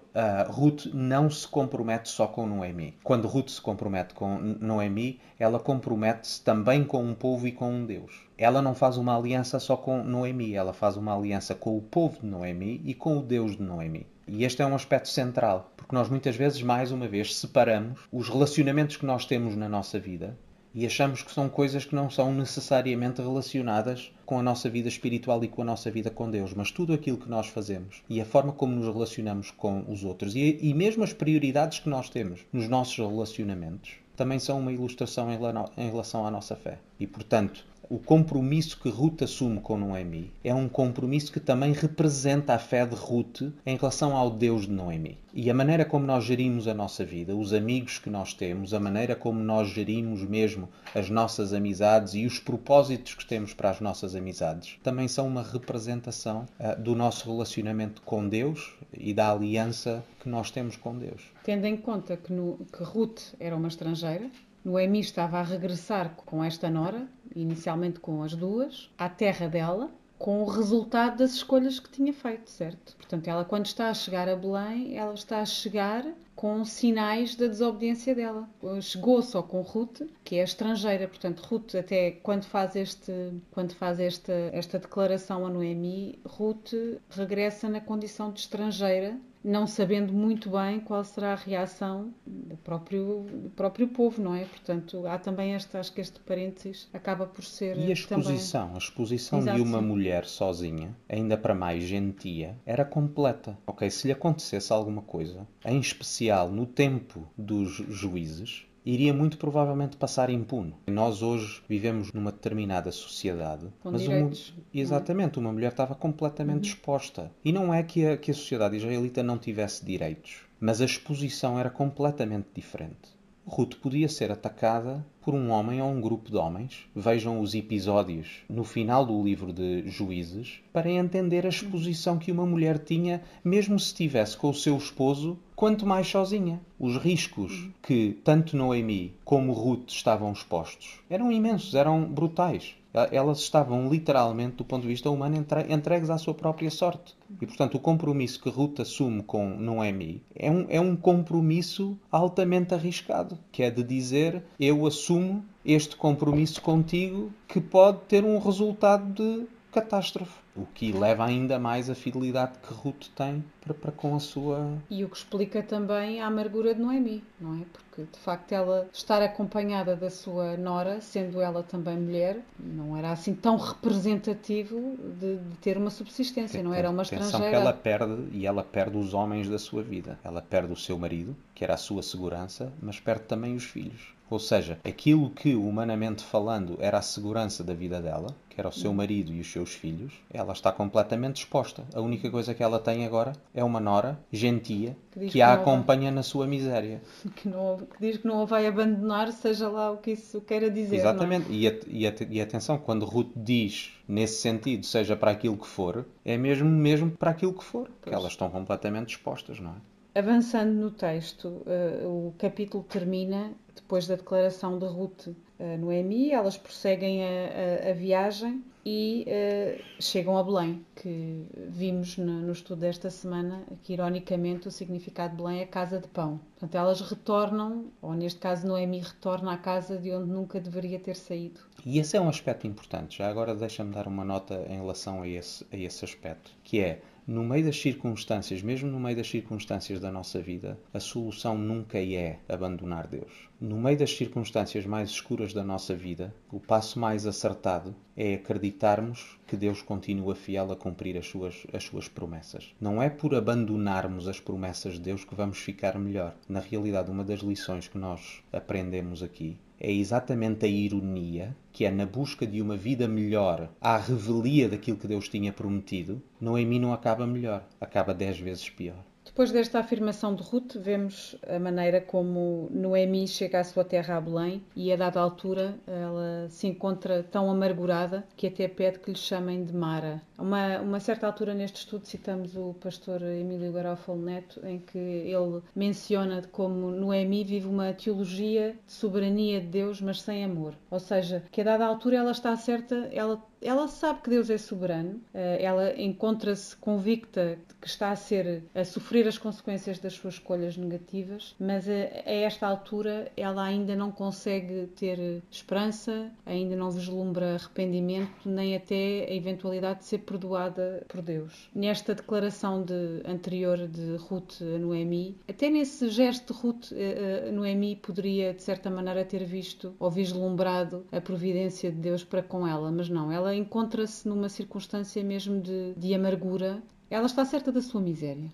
Ruth 0.49 0.87
não 0.93 1.29
se 1.29 1.47
compromete 1.47 2.09
só 2.09 2.27
com 2.27 2.45
Noemi. 2.45 2.97
Quando 3.01 3.29
Ruth 3.29 3.47
se 3.47 3.61
compromete 3.61 4.13
com 4.13 4.37
Noemi, 4.59 5.21
ela 5.39 5.57
compromete-se 5.57 6.41
também 6.41 6.83
com 6.83 7.01
um 7.01 7.13
povo 7.15 7.47
e 7.47 7.53
com 7.53 7.71
um 7.71 7.85
Deus. 7.85 8.27
Ela 8.37 8.61
não 8.61 8.75
faz 8.75 8.97
uma 8.97 9.17
aliança 9.17 9.61
só 9.61 9.77
com 9.77 10.03
Noemi, 10.03 10.53
ela 10.53 10.73
faz 10.73 10.97
uma 10.97 11.15
aliança 11.15 11.55
com 11.55 11.77
o 11.77 11.81
povo 11.81 12.19
de 12.19 12.27
Noemi 12.27 12.81
e 12.83 12.93
com 12.93 13.17
o 13.17 13.21
Deus 13.21 13.55
de 13.55 13.63
Noemi. 13.63 14.05
E 14.27 14.45
este 14.45 14.61
é 14.61 14.65
um 14.65 14.75
aspecto 14.75 15.09
central, 15.09 15.71
porque 15.75 15.95
nós 15.95 16.09
muitas 16.09 16.35
vezes, 16.35 16.61
mais 16.61 16.91
uma 16.91 17.07
vez, 17.07 17.35
separamos 17.35 17.99
os 18.11 18.29
relacionamentos 18.29 18.97
que 18.97 19.05
nós 19.05 19.25
temos 19.25 19.55
na 19.55 19.67
nossa 19.67 19.99
vida 19.99 20.37
e 20.75 20.85
achamos 20.85 21.21
que 21.21 21.31
são 21.31 21.47
coisas 21.47 21.85
que 21.85 21.93
não 21.93 22.09
são 22.09 22.33
necessariamente 22.33 23.21
relacionadas 23.21 24.11
com 24.25 24.39
a 24.39 24.43
nossa 24.43 24.69
vida 24.69 24.87
espiritual 24.87 25.43
e 25.43 25.47
com 25.47 25.61
a 25.61 25.65
nossa 25.65 25.91
vida 25.91 26.09
com 26.09 26.31
Deus, 26.31 26.53
mas 26.53 26.71
tudo 26.71 26.93
aquilo 26.93 27.17
que 27.17 27.29
nós 27.29 27.47
fazemos 27.47 28.01
e 28.09 28.19
a 28.19 28.25
forma 28.25 28.51
como 28.51 28.73
nos 28.73 28.87
relacionamos 28.87 29.51
com 29.51 29.85
os 29.87 30.03
outros 30.03 30.35
e, 30.35 30.57
e 30.61 30.73
mesmo 30.73 31.03
as 31.03 31.13
prioridades 31.13 31.79
que 31.79 31.89
nós 31.89 32.09
temos 32.09 32.43
nos 32.51 32.67
nossos 32.67 32.97
relacionamentos 32.97 33.97
também 34.15 34.39
são 34.39 34.59
uma 34.59 34.71
ilustração 34.71 35.27
em 35.31 35.89
relação 35.89 36.25
à 36.25 36.31
nossa 36.31 36.55
fé. 36.55 36.77
E, 36.99 37.07
portanto, 37.07 37.65
o 37.89 37.99
compromisso 37.99 38.79
que 38.79 38.89
Ruth 38.89 39.23
assume 39.23 39.59
com 39.59 39.77
Noemi 39.77 40.31
é 40.43 40.53
um 40.53 40.69
compromisso 40.69 41.31
que 41.31 41.39
também 41.39 41.73
representa 41.73 42.53
a 42.53 42.59
fé 42.59 42.85
de 42.85 42.95
Ruth 42.95 43.41
em 43.65 43.75
relação 43.75 44.15
ao 44.15 44.29
Deus 44.29 44.63
de 44.63 44.71
Noemi. 44.71 45.17
E 45.33 45.49
a 45.49 45.53
maneira 45.53 45.83
como 45.83 46.05
nós 46.05 46.23
gerimos 46.23 46.67
a 46.67 46.73
nossa 46.73 47.03
vida, 47.03 47.35
os 47.35 47.53
amigos 47.53 47.97
que 47.97 48.09
nós 48.09 48.33
temos, 48.33 48.73
a 48.73 48.79
maneira 48.79 49.15
como 49.15 49.39
nós 49.39 49.69
gerimos 49.69 50.21
mesmo 50.23 50.69
as 50.93 51.09
nossas 51.09 51.53
amizades 51.53 52.13
e 52.13 52.25
os 52.25 52.39
propósitos 52.39 53.15
que 53.15 53.25
temos 53.25 53.53
para 53.53 53.69
as 53.69 53.81
nossas 53.81 54.15
amizades, 54.15 54.77
também 54.83 55.07
são 55.07 55.27
uma 55.27 55.43
representação 55.43 56.45
uh, 56.59 56.79
do 56.81 56.95
nosso 56.95 57.31
relacionamento 57.31 58.01
com 58.03 58.27
Deus 58.27 58.73
e 58.95 59.13
da 59.13 59.31
aliança 59.31 60.03
que 60.19 60.29
nós 60.29 60.51
temos 60.51 60.77
com 60.77 60.97
Deus. 60.97 61.21
Tendo 61.43 61.65
em 61.65 61.77
conta 61.77 62.15
que, 62.15 62.31
no, 62.31 62.59
que 62.71 62.83
Ruth 62.83 63.33
era 63.39 63.55
uma 63.55 63.67
estrangeira, 63.67 64.29
Noemi 64.63 64.99
estava 64.99 65.39
a 65.39 65.43
regressar 65.43 66.15
com 66.15 66.43
esta 66.43 66.69
nora, 66.69 67.07
inicialmente 67.35 67.99
com 67.99 68.23
as 68.23 68.33
duas, 68.33 68.89
à 68.97 69.09
terra 69.09 69.47
dela, 69.47 69.91
com 70.17 70.41
o 70.41 70.45
resultado 70.45 71.17
das 71.17 71.33
escolhas 71.33 71.79
que 71.79 71.89
tinha 71.89 72.13
feito, 72.13 72.49
certo? 72.49 72.95
Portanto, 72.95 73.27
ela 73.27 73.43
quando 73.43 73.65
está 73.65 73.89
a 73.89 73.93
chegar 73.93 74.29
a 74.29 74.37
Belém, 74.37 74.95
ela 74.95 75.13
está 75.13 75.41
a 75.41 75.45
chegar 75.45 76.05
com 76.33 76.63
sinais 76.63 77.35
da 77.35 77.47
desobediência 77.47 78.15
dela. 78.15 78.47
Chegou 78.81 79.21
só 79.21 79.43
com 79.43 79.61
Ruth, 79.61 80.01
que 80.23 80.37
é 80.37 80.43
estrangeira. 80.43 81.09
Portanto, 81.09 81.41
Ruth 81.41 81.75
até 81.75 82.11
quando 82.11 82.45
faz 82.45 82.75
este, 82.77 83.11
quando 83.51 83.73
faz 83.73 83.99
esta, 83.99 84.31
esta 84.53 84.79
declaração 84.79 85.45
a 85.45 85.49
Noemi, 85.49 86.19
Ruth 86.25 86.73
regressa 87.09 87.67
na 87.67 87.81
condição 87.81 88.31
de 88.31 88.39
estrangeira 88.39 89.19
não 89.43 89.67
sabendo 89.67 90.13
muito 90.13 90.49
bem 90.49 90.79
qual 90.79 91.03
será 91.03 91.33
a 91.33 91.35
reação 91.35 92.13
do 92.25 92.55
próprio, 92.57 93.25
do 93.31 93.49
próprio 93.49 93.87
povo, 93.89 94.21
não 94.21 94.33
é? 94.33 94.45
Portanto, 94.45 95.05
há 95.05 95.17
também 95.17 95.53
esta, 95.53 95.79
acho 95.79 95.91
que 95.91 95.99
este 95.99 96.19
parênteses 96.21 96.89
acaba 96.93 97.25
por 97.25 97.43
ser. 97.43 97.77
E 97.77 97.89
a 97.89 97.93
exposição, 97.93 98.61
também... 98.61 98.75
a 98.75 98.77
exposição 98.77 99.39
Exato, 99.39 99.57
de 99.57 99.63
uma 99.63 99.81
mulher 99.81 100.25
sozinha, 100.25 100.95
ainda 101.09 101.37
para 101.37 101.53
mais 101.53 101.83
gentia, 101.83 102.57
era 102.65 102.85
completa. 102.85 103.57
Ok, 103.67 103.89
se 103.89 104.07
lhe 104.07 104.13
acontecesse 104.13 104.71
alguma 104.71 105.01
coisa, 105.01 105.45
em 105.65 105.79
especial 105.79 106.49
no 106.49 106.65
tempo 106.65 107.27
dos 107.37 107.71
juízes, 107.71 108.65
iria 108.85 109.13
muito 109.13 109.37
provavelmente 109.37 109.97
passar 109.97 110.29
impune. 110.29 110.75
Nós 110.87 111.21
hoje 111.21 111.61
vivemos 111.67 112.11
numa 112.11 112.31
determinada 112.31 112.91
sociedade, 112.91 113.67
Com 113.81 113.91
mas 113.91 114.01
direitos, 114.01 114.49
uma, 114.49 114.63
exatamente, 114.73 115.39
uma 115.39 115.51
mulher 115.51 115.71
estava 115.71 115.95
completamente 115.95 116.69
uhum. 116.69 116.75
exposta. 116.75 117.31
E 117.43 117.51
não 117.51 117.73
é 117.73 117.83
que 117.83 118.05
a, 118.05 118.17
que 118.17 118.31
a 118.31 118.33
sociedade 118.33 118.77
israelita 118.77 119.23
não 119.23 119.37
tivesse 119.37 119.85
direitos, 119.85 120.41
mas 120.59 120.81
a 120.81 120.85
exposição 120.85 121.57
era 121.59 121.69
completamente 121.69 122.47
diferente. 122.53 123.12
Ruth 123.45 123.75
podia 123.75 124.07
ser 124.07 124.31
atacada 124.31 125.05
por 125.21 125.33
um 125.33 125.49
homem 125.49 125.81
ou 125.81 125.89
um 125.89 125.99
grupo 125.99 126.31
de 126.31 126.37
homens. 126.37 126.85
Vejam 126.95 127.41
os 127.41 127.53
episódios 127.53 128.43
no 128.49 128.63
final 128.63 129.05
do 129.05 129.21
livro 129.21 129.51
de 129.51 129.87
Juízes 129.89 130.61
para 130.71 130.89
entender 130.89 131.45
a 131.45 131.49
exposição 131.49 132.17
que 132.17 132.31
uma 132.31 132.45
mulher 132.45 132.79
tinha, 132.79 133.21
mesmo 133.43 133.77
se 133.77 133.87
estivesse 133.87 134.37
com 134.37 134.49
o 134.49 134.53
seu 134.53 134.77
esposo, 134.77 135.37
quanto 135.55 135.85
mais 135.85 136.07
sozinha. 136.07 136.61
Os 136.79 136.97
riscos 136.97 137.69
que 137.81 138.17
tanto 138.23 138.55
Noemi 138.55 139.13
como 139.25 139.51
Ruth 139.51 139.89
estavam 139.89 140.31
expostos 140.31 141.01
eram 141.09 141.31
imensos, 141.31 141.75
eram 141.75 142.05
brutais 142.05 142.75
elas 143.11 143.39
estavam 143.39 143.89
literalmente, 143.89 144.57
do 144.57 144.65
ponto 144.65 144.83
de 144.83 144.87
vista 144.87 145.09
humano, 145.09 145.43
entregues 145.69 146.09
à 146.09 146.17
sua 146.17 146.33
própria 146.33 146.69
sorte. 146.69 147.15
E, 147.41 147.45
portanto, 147.45 147.75
o 147.75 147.79
compromisso 147.79 148.41
que 148.41 148.49
Ruth 148.49 148.79
assume 148.79 149.23
com 149.23 149.49
Noemi 149.49 150.21
é 150.35 150.51
um, 150.51 150.65
é 150.69 150.79
um 150.79 150.95
compromisso 150.95 151.97
altamente 152.11 152.73
arriscado, 152.73 153.37
que 153.51 153.63
é 153.63 153.71
de 153.71 153.83
dizer: 153.83 154.43
Eu 154.59 154.85
assumo 154.85 155.43
este 155.65 155.95
compromisso 155.95 156.61
contigo 156.61 157.31
que 157.47 157.59
pode 157.59 157.99
ter 158.07 158.23
um 158.23 158.37
resultado 158.37 159.11
de 159.13 159.45
catástrofe. 159.71 160.42
O 160.55 160.65
que 160.67 160.91
leva 160.91 161.25
ainda 161.25 161.57
mais 161.57 161.89
a 161.89 161.95
fidelidade 161.95 162.59
que 162.59 162.73
Ruth 162.73 163.07
tem 163.15 163.43
para, 163.61 163.73
para, 163.73 163.91
com 163.91 164.15
a 164.15 164.19
sua. 164.19 164.77
E 164.89 165.03
o 165.03 165.09
que 165.09 165.17
explica 165.17 165.63
também 165.63 166.21
a 166.21 166.27
amargura 166.27 166.75
de 166.75 166.81
Noemi, 166.81 167.23
não 167.39 167.55
é? 167.55 167.65
Porque 167.73 168.03
de 168.11 168.19
facto 168.19 168.51
ela 168.51 168.87
estar 168.93 169.21
acompanhada 169.21 169.95
da 169.95 170.09
sua 170.11 170.55
nora, 170.55 171.01
sendo 171.01 171.41
ela 171.41 171.63
também 171.63 171.97
mulher, 171.97 172.39
não 172.59 172.95
era 172.95 173.11
assim 173.11 173.33
tão 173.33 173.57
representativo 173.57 174.97
de, 175.19 175.37
de 175.37 175.55
ter 175.57 175.77
uma 175.77 175.89
subsistência, 175.89 176.61
não 176.61 176.73
era 176.73 176.89
uma 176.89 177.01
estrangeira. 177.01 177.49
que 177.49 177.55
ela 177.55 177.73
perde 177.73 178.27
e 178.31 178.45
ela 178.45 178.63
perde 178.63 178.97
os 178.97 179.13
homens 179.13 179.49
da 179.49 179.57
sua 179.57 179.81
vida. 179.81 180.19
Ela 180.23 180.41
perde 180.41 180.71
o 180.71 180.77
seu 180.77 180.99
marido, 180.99 181.35
que 181.55 181.63
era 181.63 181.73
a 181.73 181.77
sua 181.77 182.03
segurança, 182.03 182.71
mas 182.81 182.99
perde 182.99 183.23
também 183.23 183.55
os 183.55 183.63
filhos. 183.63 184.13
Ou 184.33 184.39
seja, 184.39 184.79
aquilo 184.83 185.29
que, 185.29 185.53
humanamente 185.53 186.23
falando, 186.23 186.75
era 186.79 186.97
a 186.97 187.03
segurança 187.03 187.63
da 187.63 187.71
vida 187.71 188.01
dela, 188.01 188.35
que 188.49 188.59
era 188.59 188.67
o 188.67 188.71
seu 188.71 188.91
marido 188.91 189.31
e 189.31 189.39
os 189.39 189.51
seus 189.51 189.73
filhos, 189.73 190.11
ela 190.33 190.53
está 190.53 190.71
completamente 190.71 191.35
exposta. 191.35 191.83
A 191.93 192.01
única 192.01 192.31
coisa 192.31 192.51
que 192.55 192.63
ela 192.63 192.79
tem 192.79 193.05
agora 193.05 193.33
é 193.53 193.63
uma 193.63 193.79
nora 193.79 194.17
gentia 194.31 194.97
que, 195.11 195.27
que 195.27 195.39
a 195.39 195.53
acompanha 195.53 196.09
na 196.09 196.23
sua 196.23 196.47
miséria. 196.47 196.99
Que, 197.35 197.47
não, 197.47 197.77
que, 197.77 197.99
diz 197.99 198.17
que 198.17 198.27
não 198.27 198.41
a 198.41 198.45
vai 198.45 198.65
abandonar, 198.65 199.31
seja 199.31 199.69
lá 199.69 199.91
o 199.91 199.97
que 199.97 200.11
isso 200.11 200.41
queira 200.41 200.67
dizer. 200.67 200.95
É? 200.95 200.99
Exatamente. 200.99 201.51
E, 201.51 201.67
e, 201.67 202.11
e, 202.31 202.41
atenção, 202.41 202.79
quando 202.79 203.05
Ruth 203.05 203.33
diz 203.35 203.91
nesse 204.07 204.41
sentido, 204.41 204.83
seja 204.83 205.15
para 205.15 205.29
aquilo 205.29 205.57
que 205.57 205.67
for, 205.67 206.07
é 206.25 206.37
mesmo 206.37 206.67
mesmo 206.67 207.11
para 207.11 207.29
aquilo 207.29 207.53
que 207.53 207.63
for, 207.63 207.87
porque 208.01 208.15
elas 208.15 208.31
estão 208.31 208.49
completamente 208.49 209.15
expostas, 209.15 209.59
não 209.59 209.71
é? 209.71 209.92
Avançando 210.15 210.73
no 210.73 210.91
texto, 210.91 211.47
uh, 211.47 212.27
o 212.27 212.35
capítulo 212.37 212.83
termina 212.83 213.51
depois 213.75 214.05
da 214.05 214.15
declaração 214.15 214.77
de 214.77 214.85
Ruth 214.85 215.27
uh, 215.27 215.35
Noemi, 215.79 216.31
elas 216.31 216.55
prosseguem 216.55 217.23
a, 217.23 217.87
a, 217.87 217.89
a 217.89 217.93
viagem 217.93 218.63
e 218.85 219.25
uh, 219.27 219.83
chegam 219.99 220.37
a 220.37 220.43
Belém, 220.43 220.85
que 220.95 221.47
vimos 221.69 222.17
no, 222.17 222.41
no, 222.41 222.51
estudo 222.51 222.81
desta 222.81 223.09
semana 223.09 223.63
que, 223.81 223.93
ironicamente, 223.93 224.67
o 224.67 224.71
significado 224.71 225.35
de 225.35 225.41
Belém 225.41 225.61
é 225.61 225.65
casa 225.65 225.99
de 225.99 226.07
pão. 226.07 226.39
Portanto, 226.59 226.75
elas 226.75 227.01
retornam, 227.01 227.85
ou 228.01 228.13
neste 228.13 228.39
caso 228.39 228.67
Noemi 228.67 228.99
retorna 228.99 229.53
à 229.53 229.57
casa 229.57 229.97
de 229.97 230.11
onde 230.11 230.29
nunca 230.29 230.59
deveria 230.59 230.99
ter 230.99 231.15
saído. 231.15 231.61
E 231.85 231.97
esse 231.97 232.15
é 232.15 232.21
um 232.21 232.29
aspecto 232.29 232.67
importante. 232.67 233.17
Já 233.17 233.29
agora 233.29 233.55
deixa-me 233.55 233.93
dar 233.93 234.07
uma 234.07 234.23
nota 234.23 234.63
em 234.69 234.75
relação 234.75 235.23
a 235.23 235.27
esse, 235.27 235.65
a 235.71 235.77
esse 235.77 236.05
aspecto, 236.05 236.51
que 236.63 236.79
é 236.79 237.01
no 237.25 237.41
meio 237.43 237.63
das 237.63 237.79
circunstâncias, 237.79 238.61
mesmo 238.61 238.89
no 238.89 238.99
meio 238.99 239.15
das 239.15 239.29
circunstâncias 239.29 239.99
da 239.99 240.11
nossa 240.11 240.41
vida, 240.41 240.77
a 240.93 240.99
solução 240.99 241.57
nunca 241.57 241.97
é 241.97 242.39
abandonar 242.49 243.07
Deus. 243.07 243.31
No 243.61 243.79
meio 243.79 243.97
das 243.97 244.15
circunstâncias 244.15 244.85
mais 244.85 245.09
escuras 245.09 245.53
da 245.53 245.63
nossa 245.63 245.95
vida, 245.95 246.35
o 246.51 246.59
passo 246.59 246.99
mais 246.99 247.25
acertado 247.25 247.95
é 248.17 248.33
acreditarmos 248.33 249.39
que 249.47 249.55
Deus 249.55 249.81
continua 249.81 250.35
fiel 250.35 250.69
a 250.71 250.75
cumprir 250.75 251.17
as 251.17 251.25
suas, 251.25 251.65
as 251.71 251.85
suas 251.85 252.09
promessas. 252.09 252.75
Não 252.79 253.01
é 253.01 253.09
por 253.09 253.33
abandonarmos 253.33 254.27
as 254.27 254.41
promessas 254.41 254.95
de 254.95 254.99
Deus 254.99 255.23
que 255.23 255.33
vamos 255.33 255.59
ficar 255.59 255.97
melhor. 255.97 256.35
Na 256.49 256.59
realidade, 256.59 257.09
uma 257.09 257.23
das 257.23 257.39
lições 257.39 257.87
que 257.87 257.97
nós 257.97 258.43
aprendemos 258.51 259.23
aqui 259.23 259.57
é 259.83 259.91
exatamente 259.91 260.65
a 260.65 260.69
ironia, 260.69 261.53
que 261.73 261.83
é 261.83 261.91
na 261.91 262.05
busca 262.05 262.47
de 262.47 262.61
uma 262.61 262.77
vida 262.77 263.05
melhor, 263.05 263.69
à 263.81 263.97
revelia 263.97 264.69
daquilo 264.69 264.97
que 264.97 265.07
Deus 265.07 265.27
tinha 265.27 265.51
prometido, 265.51 266.23
Noemi 266.39 266.79
não 266.79 266.93
acaba 266.93 267.27
melhor, 267.27 267.67
acaba 267.81 268.13
dez 268.13 268.39
vezes 268.39 268.69
pior. 268.69 269.03
Depois 269.33 269.51
desta 269.51 269.79
afirmação 269.79 270.35
de 270.35 270.43
Ruth, 270.43 270.75
vemos 270.75 271.35
a 271.47 271.57
maneira 271.57 271.99
como 271.99 272.67
Noemi 272.69 273.27
chega 273.27 273.61
à 273.61 273.63
sua 273.63 273.83
terra 273.83 274.17
a 274.17 274.21
Belém 274.21 274.61
e 274.75 274.93
a 274.93 274.95
dada 274.95 275.19
altura 275.19 275.73
ela 275.87 276.47
se 276.51 276.67
encontra 276.67 277.23
tão 277.23 277.49
amargurada 277.49 278.23
que 278.37 278.45
até 278.45 278.67
pede 278.67 278.99
que 278.99 279.09
lhe 279.09 279.17
chamem 279.17 279.65
de 279.65 279.73
Mara. 279.73 280.21
Uma, 280.37 280.79
uma 280.81 280.99
certa 280.99 281.25
altura 281.25 281.55
neste 281.55 281.77
estudo 281.77 282.05
citamos 282.05 282.55
o 282.55 282.75
pastor 282.75 283.23
Emílio 283.23 283.73
Garofalo 283.73 284.21
Neto 284.21 284.63
em 284.67 284.77
que 284.77 284.99
ele 284.99 285.63
menciona 285.75 286.43
como 286.51 286.91
Noemi 286.91 287.43
vive 287.43 287.67
uma 287.67 287.91
teologia 287.91 288.75
de 288.85 288.93
soberania 288.93 289.59
de 289.59 289.65
Deus 289.65 289.99
mas 289.99 290.21
sem 290.21 290.45
amor. 290.45 290.75
Ou 290.91 290.99
seja, 290.99 291.43
que 291.51 291.61
a 291.61 291.63
dada 291.63 291.87
altura 291.87 292.17
ela 292.17 292.31
está 292.31 292.55
certa, 292.55 293.09
ela 293.11 293.43
ela 293.63 293.87
sabe 293.87 294.21
que 294.21 294.29
Deus 294.29 294.49
é 294.49 294.57
soberano, 294.57 295.21
eh, 295.33 295.63
ela 295.63 295.99
encontra-se 295.99 296.75
convicta 296.75 297.57
de 297.67 297.75
que 297.75 297.87
está 297.87 298.11
a 298.11 298.15
ser 298.15 298.63
a 298.73 298.83
sofrer 298.83 299.27
as 299.27 299.37
consequências 299.37 299.99
das 299.99 300.13
suas 300.13 300.35
escolhas 300.35 300.77
negativas, 300.77 301.55
mas 301.59 301.87
a, 301.87 301.91
a 301.91 302.31
esta 302.31 302.67
altura 302.67 303.31
ela 303.35 303.63
ainda 303.63 303.95
não 303.95 304.11
consegue 304.11 304.87
ter 304.95 305.43
esperança, 305.49 306.31
ainda 306.45 306.75
não 306.75 306.91
vislumbra 306.91 307.55
arrependimento, 307.55 308.31
nem 308.45 308.75
até 308.75 309.25
a 309.29 309.33
eventualidade 309.33 309.99
de 309.99 310.05
ser 310.05 310.19
perdoada 310.19 311.03
por 311.07 311.21
Deus. 311.21 311.69
Nesta 311.73 312.15
declaração 312.15 312.83
de, 312.83 313.21
anterior 313.25 313.87
de 313.87 314.15
Ruth 314.17 314.61
a 314.61 314.77
Noemi, 314.77 315.37
até 315.47 315.69
nesse 315.69 316.09
gesto 316.09 316.53
de 316.53 316.59
Ruth 316.59 316.91
eh, 316.91 317.47
eh, 317.47 317.51
Noemi 317.51 317.95
poderia 317.95 318.53
de 318.53 318.61
certa 318.61 318.89
maneira 318.89 319.23
ter 319.25 319.43
visto 319.43 319.93
ou 319.99 320.09
vislumbrado 320.09 321.05
a 321.11 321.21
providência 321.21 321.91
de 321.91 321.97
Deus 321.97 322.23
para 322.23 322.43
com 322.43 322.67
ela, 322.67 322.91
mas 322.91 323.09
não, 323.09 323.31
ela 323.31 323.52
encontra-se 323.55 324.27
numa 324.27 324.49
circunstância 324.49 325.23
mesmo 325.23 325.61
de, 325.61 325.93
de 325.95 326.13
amargura 326.13 326.81
ela 327.13 327.27
está 327.27 327.45
certa 327.45 327.71
da 327.71 327.79
sua 327.79 328.01
miséria. 328.01 328.51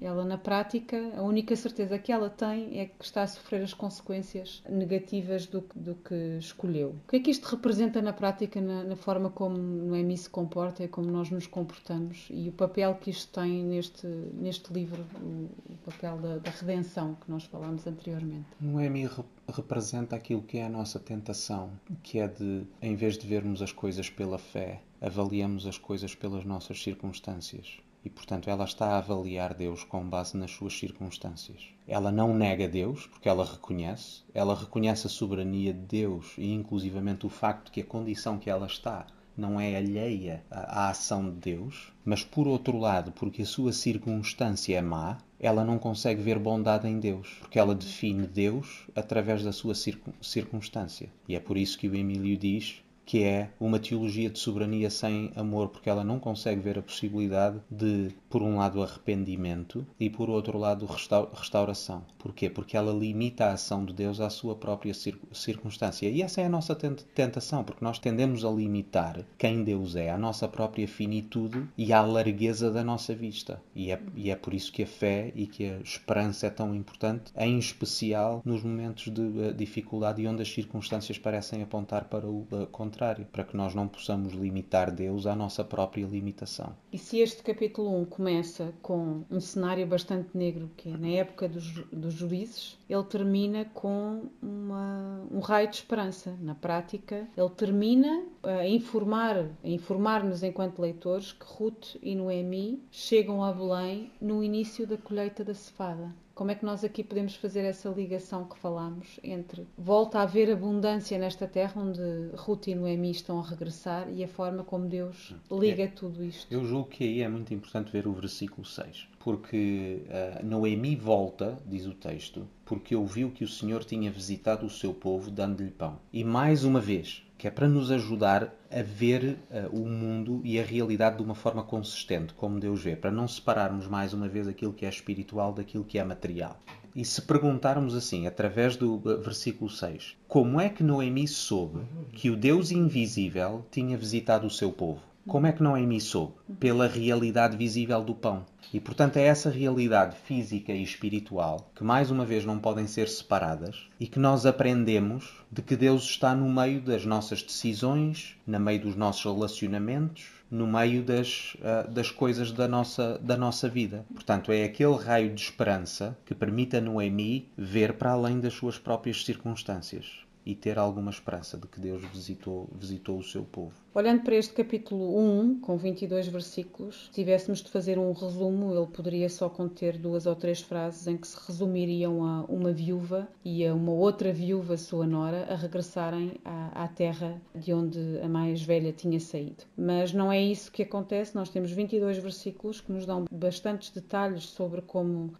É? 0.00 0.04
Ela, 0.04 0.22
na 0.24 0.36
prática, 0.36 0.98
a 1.16 1.22
única 1.22 1.56
certeza 1.56 1.98
que 1.98 2.12
ela 2.12 2.28
tem 2.28 2.78
é 2.78 2.84
que 2.84 3.02
está 3.02 3.22
a 3.22 3.26
sofrer 3.26 3.62
as 3.62 3.72
consequências 3.72 4.62
negativas 4.68 5.46
do, 5.46 5.64
do 5.74 5.94
que 5.94 6.36
escolheu. 6.38 6.90
O 7.06 7.10
que 7.10 7.16
é 7.16 7.20
que 7.20 7.30
isto 7.30 7.46
representa 7.46 8.02
na 8.02 8.12
prática, 8.12 8.60
na, 8.60 8.84
na 8.84 8.96
forma 8.96 9.30
como 9.30 9.56
Noemi 9.56 10.18
se 10.18 10.28
comporta 10.28 10.84
e 10.84 10.88
como 10.88 11.10
nós 11.10 11.30
nos 11.30 11.46
comportamos 11.46 12.26
e 12.30 12.50
o 12.50 12.52
papel 12.52 12.94
que 12.96 13.08
isto 13.08 13.32
tem 13.32 13.64
neste, 13.64 14.06
neste 14.06 14.70
livro, 14.74 15.06
o, 15.22 15.48
o 15.72 15.76
papel 15.86 16.18
da, 16.18 16.36
da, 16.36 16.50
redenção 16.50 17.14
que 17.14 17.30
nós 17.30 17.44
falámos 17.44 17.86
anteriormente? 17.86 18.46
Noemi 18.60 19.08
representa 19.52 20.16
aquilo 20.16 20.42
que 20.42 20.58
é 20.58 20.64
a 20.64 20.68
nossa 20.68 20.98
tentação, 20.98 21.70
que 22.02 22.18
é 22.18 22.26
de, 22.26 22.66
em 22.80 22.96
vez 22.96 23.16
de 23.16 23.26
vermos 23.26 23.62
as 23.62 23.70
coisas 23.70 24.10
pela 24.10 24.38
fé, 24.38 24.80
avaliamos 25.00 25.66
as 25.66 25.78
coisas 25.78 26.14
pelas 26.14 26.44
nossas 26.44 26.82
circunstâncias. 26.82 27.78
E, 28.04 28.10
portanto, 28.10 28.50
ela 28.50 28.64
está 28.64 28.88
a 28.88 28.98
avaliar 28.98 29.54
Deus 29.54 29.84
com 29.84 30.02
base 30.08 30.36
nas 30.36 30.50
suas 30.50 30.76
circunstâncias. 30.76 31.68
Ela 31.86 32.10
não 32.10 32.34
nega 32.34 32.66
Deus, 32.66 33.06
porque 33.06 33.28
ela 33.28 33.44
reconhece, 33.44 34.22
ela 34.34 34.56
reconhece 34.56 35.06
a 35.06 35.10
soberania 35.10 35.72
de 35.72 35.80
Deus 35.80 36.34
e, 36.36 36.52
inclusivamente, 36.52 37.26
o 37.26 37.30
facto 37.30 37.66
de 37.66 37.70
que 37.70 37.80
a 37.80 37.86
condição 37.86 38.38
que 38.38 38.50
ela 38.50 38.66
está 38.66 39.06
não 39.36 39.60
é 39.60 39.76
alheia 39.76 40.44
à 40.50 40.90
ação 40.90 41.30
de 41.30 41.36
Deus, 41.36 41.92
mas 42.04 42.22
por 42.24 42.46
outro 42.46 42.78
lado, 42.78 43.12
porque 43.12 43.42
a 43.42 43.46
sua 43.46 43.72
circunstância 43.72 44.76
é 44.76 44.82
má, 44.82 45.18
ela 45.42 45.64
não 45.64 45.76
consegue 45.76 46.22
ver 46.22 46.38
bondade 46.38 46.86
em 46.86 47.00
Deus, 47.00 47.36
porque 47.40 47.58
ela 47.58 47.74
define 47.74 48.28
Deus 48.28 48.86
através 48.94 49.42
da 49.42 49.52
sua 49.52 49.74
circunstância. 49.74 51.10
E 51.28 51.34
é 51.34 51.40
por 51.40 51.58
isso 51.58 51.76
que 51.76 51.88
o 51.88 51.96
Emílio 51.96 52.36
diz 52.38 52.80
que 53.12 53.24
é 53.24 53.50
uma 53.60 53.78
teologia 53.78 54.30
de 54.30 54.38
soberania 54.38 54.88
sem 54.88 55.32
amor, 55.36 55.68
porque 55.68 55.90
ela 55.90 56.02
não 56.02 56.18
consegue 56.18 56.62
ver 56.62 56.78
a 56.78 56.82
possibilidade 56.82 57.60
de, 57.70 58.08
por 58.30 58.40
um 58.40 58.56
lado, 58.56 58.82
arrependimento 58.82 59.86
e, 60.00 60.08
por 60.08 60.30
outro 60.30 60.56
lado, 60.56 60.86
restauração. 60.86 62.06
Porquê? 62.18 62.48
Porque 62.48 62.74
ela 62.74 62.90
limita 62.90 63.44
a 63.44 63.52
ação 63.52 63.84
de 63.84 63.92
Deus 63.92 64.18
à 64.18 64.30
sua 64.30 64.56
própria 64.56 64.94
circunstância. 64.94 66.08
E 66.08 66.22
essa 66.22 66.40
é 66.40 66.46
a 66.46 66.48
nossa 66.48 66.74
tentação, 66.74 67.62
porque 67.62 67.84
nós 67.84 67.98
tendemos 67.98 68.46
a 68.46 68.50
limitar 68.50 69.26
quem 69.36 69.62
Deus 69.62 69.94
é, 69.94 70.10
a 70.10 70.16
nossa 70.16 70.48
própria 70.48 70.88
finitude 70.88 71.68
e 71.76 71.92
à 71.92 72.00
largueza 72.00 72.70
da 72.70 72.82
nossa 72.82 73.14
vista. 73.14 73.60
E 73.74 73.92
é, 73.92 74.00
e 74.16 74.30
é 74.30 74.36
por 74.36 74.54
isso 74.54 74.72
que 74.72 74.84
a 74.84 74.86
fé 74.86 75.30
e 75.34 75.46
que 75.46 75.66
a 75.66 75.80
esperança 75.80 76.46
é 76.46 76.50
tão 76.50 76.74
importante, 76.74 77.30
em 77.36 77.58
especial 77.58 78.40
nos 78.42 78.62
momentos 78.62 79.12
de 79.12 79.48
eh, 79.48 79.52
dificuldade 79.52 80.22
e 80.22 80.26
onde 80.26 80.40
as 80.40 80.50
circunstâncias 80.50 81.18
parecem 81.18 81.62
apontar 81.62 82.04
para 82.04 82.26
o 82.26 82.46
contrário 82.72 83.01
contrário, 83.02 83.26
para 83.32 83.44
que 83.44 83.56
nós 83.56 83.74
não 83.74 83.88
possamos 83.88 84.32
limitar 84.32 84.90
Deus 84.90 85.26
à 85.26 85.34
nossa 85.34 85.64
própria 85.64 86.06
limitação. 86.06 86.74
E 86.92 86.98
se 86.98 87.18
este 87.18 87.42
capítulo 87.42 88.00
1 88.02 88.04
começa 88.04 88.72
com 88.80 89.24
um 89.28 89.40
cenário 89.40 89.84
bastante 89.86 90.36
negro, 90.36 90.70
que 90.76 90.88
é 90.88 90.96
na 90.96 91.08
época 91.08 91.48
dos, 91.48 91.72
dos 91.92 92.14
juízes, 92.14 92.78
ele 92.88 93.02
termina 93.02 93.64
com 93.74 94.26
uma, 94.40 95.26
um 95.30 95.40
raio 95.40 95.68
de 95.68 95.76
esperança. 95.76 96.36
Na 96.40 96.54
prática, 96.54 97.26
ele 97.36 97.50
termina 97.50 98.24
a 98.42 98.66
informar, 98.68 99.36
a 99.64 99.68
informar-nos 99.68 100.42
enquanto 100.44 100.80
leitores 100.80 101.32
que 101.32 101.44
Ruth 101.44 101.96
e 102.00 102.14
Noemi 102.14 102.82
chegam 102.90 103.42
a 103.42 103.52
Belém 103.52 104.12
no 104.20 104.44
início 104.44 104.86
da 104.86 104.96
colheita 104.96 105.44
da 105.44 105.54
cevada. 105.54 106.14
Como 106.34 106.50
é 106.50 106.54
que 106.54 106.64
nós 106.64 106.82
aqui 106.82 107.04
podemos 107.04 107.36
fazer 107.36 107.60
essa 107.60 107.88
ligação 107.90 108.44
que 108.44 108.58
falámos 108.58 109.20
entre 109.22 109.66
volta 109.76 110.18
a 110.18 110.22
haver 110.22 110.50
abundância 110.50 111.18
nesta 111.18 111.46
terra 111.46 111.80
onde 111.80 112.00
Ruth 112.34 112.68
e 112.68 112.74
Noemi 112.74 113.10
estão 113.10 113.38
a 113.38 113.42
regressar 113.42 114.08
e 114.10 114.24
a 114.24 114.28
forma 114.28 114.64
como 114.64 114.86
Deus 114.86 115.34
liga 115.50 115.84
é, 115.84 115.88
tudo 115.88 116.24
isto? 116.24 116.52
Eu 116.52 116.64
julgo 116.64 116.88
que 116.88 117.04
aí 117.04 117.22
é 117.22 117.28
muito 117.28 117.52
importante 117.52 117.92
ver 117.92 118.06
o 118.06 118.12
versículo 118.12 118.64
6, 118.64 119.08
porque 119.18 120.02
uh, 120.06 120.44
Noemi 120.44 120.96
volta, 120.96 121.58
diz 121.66 121.86
o 121.86 121.92
texto, 121.92 122.48
porque 122.64 122.96
ouviu 122.96 123.30
que 123.30 123.44
o 123.44 123.48
Senhor 123.48 123.84
tinha 123.84 124.10
visitado 124.10 124.64
o 124.64 124.70
seu 124.70 124.94
povo 124.94 125.30
dando-lhe 125.30 125.70
pão. 125.70 125.98
E 126.12 126.24
mais 126.24 126.64
uma 126.64 126.80
vez, 126.80 127.22
que 127.42 127.48
é 127.48 127.50
para 127.50 127.66
nos 127.66 127.90
ajudar 127.90 128.54
a 128.70 128.82
ver 128.82 129.36
uh, 129.50 129.76
o 129.76 129.84
mundo 129.84 130.40
e 130.44 130.60
a 130.60 130.64
realidade 130.64 131.16
de 131.16 131.24
uma 131.24 131.34
forma 131.34 131.64
consistente, 131.64 132.32
como 132.34 132.60
Deus 132.60 132.84
vê, 132.84 132.94
para 132.94 133.10
não 133.10 133.26
separarmos 133.26 133.88
mais 133.88 134.14
uma 134.14 134.28
vez 134.28 134.46
aquilo 134.46 134.72
que 134.72 134.86
é 134.86 134.88
espiritual 134.88 135.52
daquilo 135.52 135.82
que 135.82 135.98
é 135.98 136.04
material. 136.04 136.56
E 136.94 137.04
se 137.04 137.20
perguntarmos 137.20 137.96
assim, 137.96 138.28
através 138.28 138.76
do 138.76 138.96
versículo 138.96 139.68
6, 139.68 140.18
como 140.28 140.60
é 140.60 140.68
que 140.68 140.84
Noemi 140.84 141.26
soube 141.26 141.80
que 142.12 142.30
o 142.30 142.36
Deus 142.36 142.70
invisível 142.70 143.66
tinha 143.72 143.98
visitado 143.98 144.46
o 144.46 144.50
seu 144.50 144.70
povo? 144.70 145.02
Como 145.24 145.46
é 145.46 145.52
que 145.52 145.62
Noemi 145.62 146.00
soube? 146.00 146.34
Pela 146.58 146.88
realidade 146.88 147.56
visível 147.56 148.02
do 148.02 148.12
pão. 148.12 148.44
E 148.74 148.80
portanto 148.80 149.18
é 149.18 149.22
essa 149.22 149.48
realidade 149.48 150.16
física 150.16 150.72
e 150.72 150.82
espiritual 150.82 151.70
que 151.76 151.84
mais 151.84 152.10
uma 152.10 152.24
vez 152.24 152.44
não 152.44 152.58
podem 152.58 152.88
ser 152.88 153.08
separadas 153.08 153.88
e 154.00 154.08
que 154.08 154.18
nós 154.18 154.44
aprendemos 154.44 155.32
de 155.50 155.62
que 155.62 155.76
Deus 155.76 156.02
está 156.02 156.34
no 156.34 156.52
meio 156.52 156.80
das 156.80 157.06
nossas 157.06 157.40
decisões, 157.40 158.36
no 158.44 158.58
meio 158.58 158.80
dos 158.80 158.96
nossos 158.96 159.24
relacionamentos, 159.24 160.28
no 160.50 160.66
meio 160.66 161.04
das, 161.04 161.54
uh, 161.60 161.88
das 161.88 162.10
coisas 162.10 162.50
da 162.50 162.66
nossa, 162.66 163.16
da 163.22 163.36
nossa 163.36 163.68
vida. 163.68 164.04
Portanto, 164.12 164.50
é 164.50 164.64
aquele 164.64 164.96
raio 164.96 165.32
de 165.32 165.40
esperança 165.40 166.18
que 166.26 166.34
permite 166.34 166.76
a 166.76 166.80
Noemi 166.80 167.48
ver 167.56 167.92
para 167.92 168.10
além 168.10 168.40
das 168.40 168.54
suas 168.54 168.76
próprias 168.76 169.24
circunstâncias 169.24 170.24
e 170.44 170.54
ter 170.54 170.78
alguma 170.78 171.10
esperança 171.10 171.56
de 171.56 171.66
que 171.66 171.80
Deus 171.80 172.02
visitou, 172.04 172.68
visitou 172.74 173.18
o 173.18 173.22
seu 173.22 173.44
povo. 173.44 173.72
Olhando 173.94 174.22
para 174.22 174.36
este 174.36 174.54
capítulo 174.54 175.18
1, 175.18 175.60
com 175.60 175.76
22 175.76 176.26
versículos, 176.28 177.04
se 177.06 177.10
tivéssemos 177.10 177.60
de 177.60 177.70
fazer 177.70 177.98
um 177.98 178.10
resumo, 178.12 178.74
ele 178.74 178.86
poderia 178.86 179.28
só 179.28 179.50
conter 179.50 179.98
duas 179.98 180.24
ou 180.24 180.34
três 180.34 180.62
frases 180.62 181.06
em 181.06 181.16
que 181.18 181.28
se 181.28 181.36
resumiriam 181.46 182.24
a 182.24 182.44
uma 182.48 182.72
viúva 182.72 183.28
e 183.44 183.66
a 183.66 183.74
uma 183.74 183.92
outra 183.92 184.32
viúva, 184.32 184.78
sua 184.78 185.06
nora, 185.06 185.46
a 185.50 185.54
regressarem 185.54 186.32
à, 186.42 186.84
à 186.84 186.88
terra 186.88 187.40
de 187.54 187.74
onde 187.74 188.00
a 188.22 188.28
mais 188.28 188.62
velha 188.62 188.92
tinha 188.92 189.20
saído. 189.20 189.64
Mas 189.76 190.12
não 190.12 190.32
é 190.32 190.40
isso 190.40 190.72
que 190.72 190.82
acontece, 190.82 191.34
nós 191.34 191.50
temos 191.50 191.70
22 191.70 192.16
versículos 192.16 192.80
que 192.80 192.90
nos 192.90 193.04
dão 193.04 193.26
bastantes 193.30 193.90
detalhes 193.90 194.44
sobre 194.44 194.80
como 194.80 195.26
uh, 195.26 195.34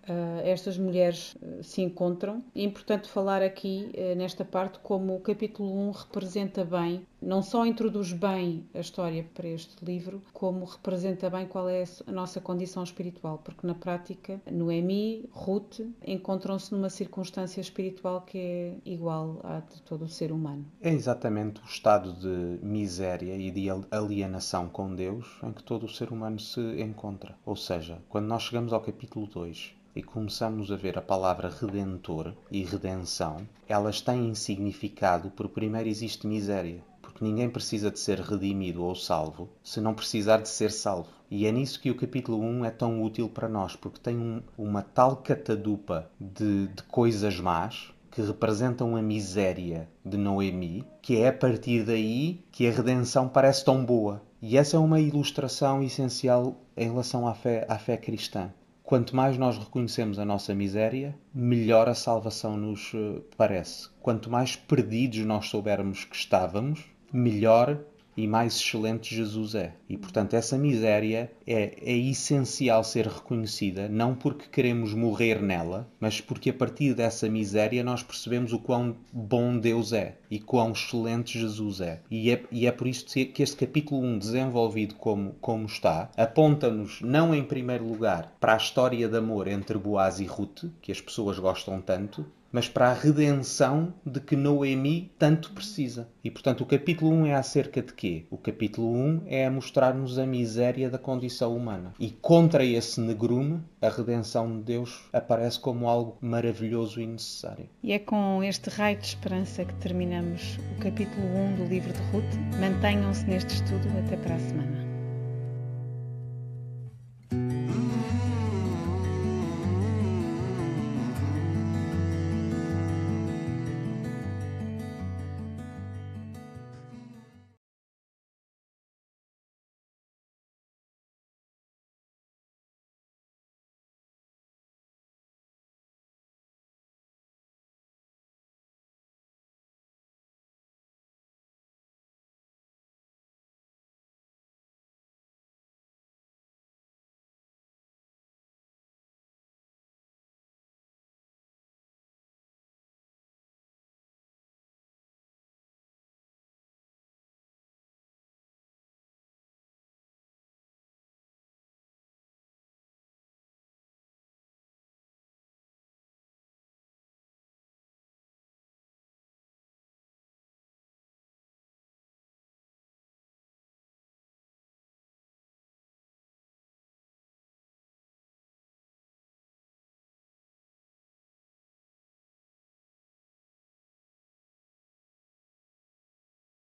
estas 0.45 0.77
mulheres 0.77 1.35
uh, 1.37 1.63
se 1.63 1.81
encontram. 1.81 2.45
É 2.55 2.63
importante 2.63 3.09
falar 3.09 3.41
aqui, 3.41 3.91
uh, 3.95 4.15
nesta 4.15 4.45
parte, 4.45 4.79
como 4.93 5.17
o 5.17 5.21
capítulo 5.21 5.89
1 5.89 5.91
representa 5.93 6.67
bem 6.67 7.07
não 7.23 7.41
só 7.41 7.65
introduz 7.65 8.13
bem 8.13 8.69
a 8.75 8.81
história 8.81 9.27
para 9.33 9.49
este 9.49 9.83
livro, 9.83 10.21
como 10.35 10.67
representa 10.67 11.31
bem 11.31 11.47
qual 11.47 11.67
é 11.67 11.85
a 12.07 12.13
nossa 12.13 12.43
condição 12.43 12.83
espiritual, 12.83 13.39
porque 13.39 13.67
na 13.67 13.75
prática 13.75 14.39
Noemi, 14.51 15.31
Ruth 15.33 15.81
encontram-se 16.07 16.75
numa 16.75 16.91
circunstância 16.91 17.63
espiritual 17.63 18.21
que 18.21 18.37
é 18.37 18.77
igual 18.85 19.41
à 19.45 19.61
de 19.61 19.81
todo 19.81 20.05
o 20.05 20.09
ser 20.09 20.31
humano. 20.31 20.67
É 20.83 20.93
exatamente 20.93 21.63
o 21.63 21.65
estado 21.65 22.13
de 22.13 22.63
miséria 22.63 23.35
e 23.35 23.51
de 23.51 23.69
alienação 23.91 24.69
com 24.69 24.95
Deus 24.95 25.39
em 25.43 25.53
que 25.53 25.63
todo 25.63 25.87
o 25.87 25.89
ser 25.89 26.11
humano 26.11 26.39
se 26.39 26.61
encontra. 26.83 27.35
Ou 27.47 27.57
seja, 27.57 28.03
quando 28.11 28.27
nós 28.27 28.43
chegamos 28.43 28.75
ao 28.75 28.81
capítulo 28.83 29.27
2 29.27 29.81
e 29.95 30.03
começamos 30.03 30.71
a 30.73 30.77
ver 30.77 30.99
a 30.99 31.03
palavra 31.03 31.49
redentor 31.49 32.35
e 32.51 32.63
redenção, 32.65 33.47
elas 33.69 34.01
têm 34.01 34.35
significado 34.35 35.31
porque 35.31 35.55
primeiro 35.55 35.89
existe 35.89 36.27
miséria 36.27 36.83
porque 37.13 37.25
ninguém 37.25 37.51
precisa 37.51 37.91
de 37.91 38.01
ser 38.01 38.21
redimido 38.21 38.83
ou 38.83 38.95
salvo 38.95 39.49
se 39.63 39.81
não 39.81 39.93
precisar 39.93 40.39
de 40.39 40.49
ser 40.49 40.71
salvo. 40.71 41.11
E 41.31 41.47
é 41.47 41.53
nisso 41.53 41.81
que 41.81 41.91
o 41.91 41.95
capítulo 41.95 42.41
1 42.41 42.65
é 42.65 42.71
tão 42.71 43.03
útil 43.03 43.29
para 43.29 43.49
nós, 43.49 43.77
porque 43.77 44.01
tem 44.01 44.17
um, 44.17 44.43
uma 44.57 44.83
tal 44.83 45.17
catadupa 45.17 46.11
de, 46.19 46.69
de 46.69 46.83
coisas 46.85 47.39
más 47.39 47.93
que 48.11 48.23
representam 48.23 48.97
a 48.97 49.03
miséria 49.03 49.89
de 50.05 50.17
Noemi, 50.17 50.85
que 51.01 51.19
é 51.19 51.29
a 51.29 51.33
partir 51.33 51.85
daí 51.85 52.45
que 52.51 52.67
a 52.67 52.71
redenção 52.71 53.29
parece 53.29 53.65
tão 53.65 53.85
boa. 53.85 54.23
E 54.41 54.59
essa 54.59 54.77
é 54.77 54.81
uma 54.81 55.01
ilustração 55.01 55.83
essencial 55.83 56.57
em 56.77 56.91
relação 56.91 57.27
à 57.27 57.35
fé, 57.35 57.65
à 57.69 57.79
fé 57.79 57.97
cristã. 57.97 58.51
Quanto 58.93 59.17
mais 59.17 59.39
nós 59.39 59.57
reconhecemos 59.57 60.19
a 60.19 60.25
nossa 60.27 60.55
miséria, 60.55 61.19
melhor 61.35 61.89
a 61.89 61.95
salvação 61.95 62.59
nos 62.59 62.93
eh, 62.95 63.23
parece. 63.39 63.89
Quanto 64.03 64.29
mais 64.29 64.55
perdidos 64.55 65.21
nós 65.21 65.49
soubermos 65.49 66.05
que 66.05 66.15
estávamos, 66.15 66.85
melhor 67.11 67.83
e 68.17 68.27
mais 68.27 68.57
excelente 68.57 69.15
Jesus 69.15 69.55
é. 69.55 69.75
E, 69.89 69.97
portanto, 69.97 70.35
essa 70.35 70.59
miséria 70.59 71.31
é, 71.47 71.77
é 71.81 71.97
essencial 71.97 72.85
ser 72.85 73.07
reconhecida, 73.07 73.89
não 73.89 74.15
porque 74.15 74.47
queremos 74.51 74.95
morrer 74.95 75.41
nela, 75.41 75.89
mas 75.99 76.21
porque 76.21 76.51
a 76.51 76.55
partir 76.55 76.95
dessa 76.95 77.29
miséria 77.29 77.83
nós 77.83 78.03
percebemos 78.03 78.53
o 78.53 78.59
quão 78.59 78.97
bom 79.13 79.59
Deus 79.59 79.93
é 79.93 80.17
e 80.31 80.39
quão 80.39 80.73
excelente 80.73 81.39
Jesus 81.39 81.81
é. 81.81 82.01
E 82.11 82.31
é, 82.31 82.43
e 82.51 82.67
é 82.67 82.73
por 82.73 82.87
isso 82.87 83.07
que 83.07 83.43
este 83.43 83.57
capítulo 83.57 84.03
1, 84.03 84.19
desenvolvido 84.19 84.95
como, 84.95 85.35
como 85.41 85.67
está, 85.67 86.11
aponta-nos, 86.17 87.01
não 87.01 87.35
em 87.35 87.45
primeiro 87.45 87.87
lugar, 87.87 88.37
para 88.41 88.55
a 88.55 88.59
história 88.59 89.09
de 89.09 89.17
amor 89.17 89.49
entre 89.49 89.79
Boaz 89.79 90.21
e 90.21 90.25
Ruth, 90.25 90.65
que 90.81 90.93
as 90.93 91.01
pessoas 91.01 91.39
gostam 91.39 91.81
tanto, 91.81 92.27
mas 92.53 92.69
para 92.69 92.91
a 92.91 92.95
redenção 92.95 93.95
de 94.05 94.21
que 94.21 94.37
Noemi 94.37 95.11
tanto 95.19 95.53
precisa. 95.53 96.09
E 96.23 96.31
portanto, 96.31 96.61
o 96.61 96.67
capítulo 96.67 97.11
1 97.11 97.27
é 97.27 97.35
acerca 97.35 97.83
de 97.83 97.93
quê? 97.93 98.27
O 98.31 98.37
capítulo 98.37 98.93
1 98.95 99.23
é 99.27 99.47
a 99.47 99.51
mostrar-nos 99.51 100.19
a 100.19 100.27
miséria 100.27 100.91
da 100.91 100.99
condição 100.99 101.57
humana. 101.57 101.95
E 101.99 102.11
contra 102.11 102.65
esse 102.65 103.01
negrume, 103.01 103.61
a 103.81 103.89
redenção 103.89 104.59
de 104.59 104.63
Deus 104.63 105.09
aparece 105.13 105.59
como 105.59 105.89
algo 105.89 106.19
maravilhoso 106.21 107.01
e 107.01 107.07
necessário. 107.07 107.69
E 107.83 107.93
é 107.93 107.99
com 107.99 108.43
este 108.45 108.69
raio 108.71 108.99
de 108.99 109.07
esperança 109.07 109.65
que 109.65 109.75
terminamos 109.75 110.59
o 110.77 110.81
capítulo 110.81 111.27
1 111.27 111.57
do 111.57 111.65
livro 111.65 111.93
de 111.93 112.01
Ruth. 112.13 112.61
Mantenham-se 112.61 113.25
neste 113.27 113.55
estudo 113.55 113.89
até 113.99 114.17
para 114.17 114.35
a 114.35 114.39
semana. 114.39 114.82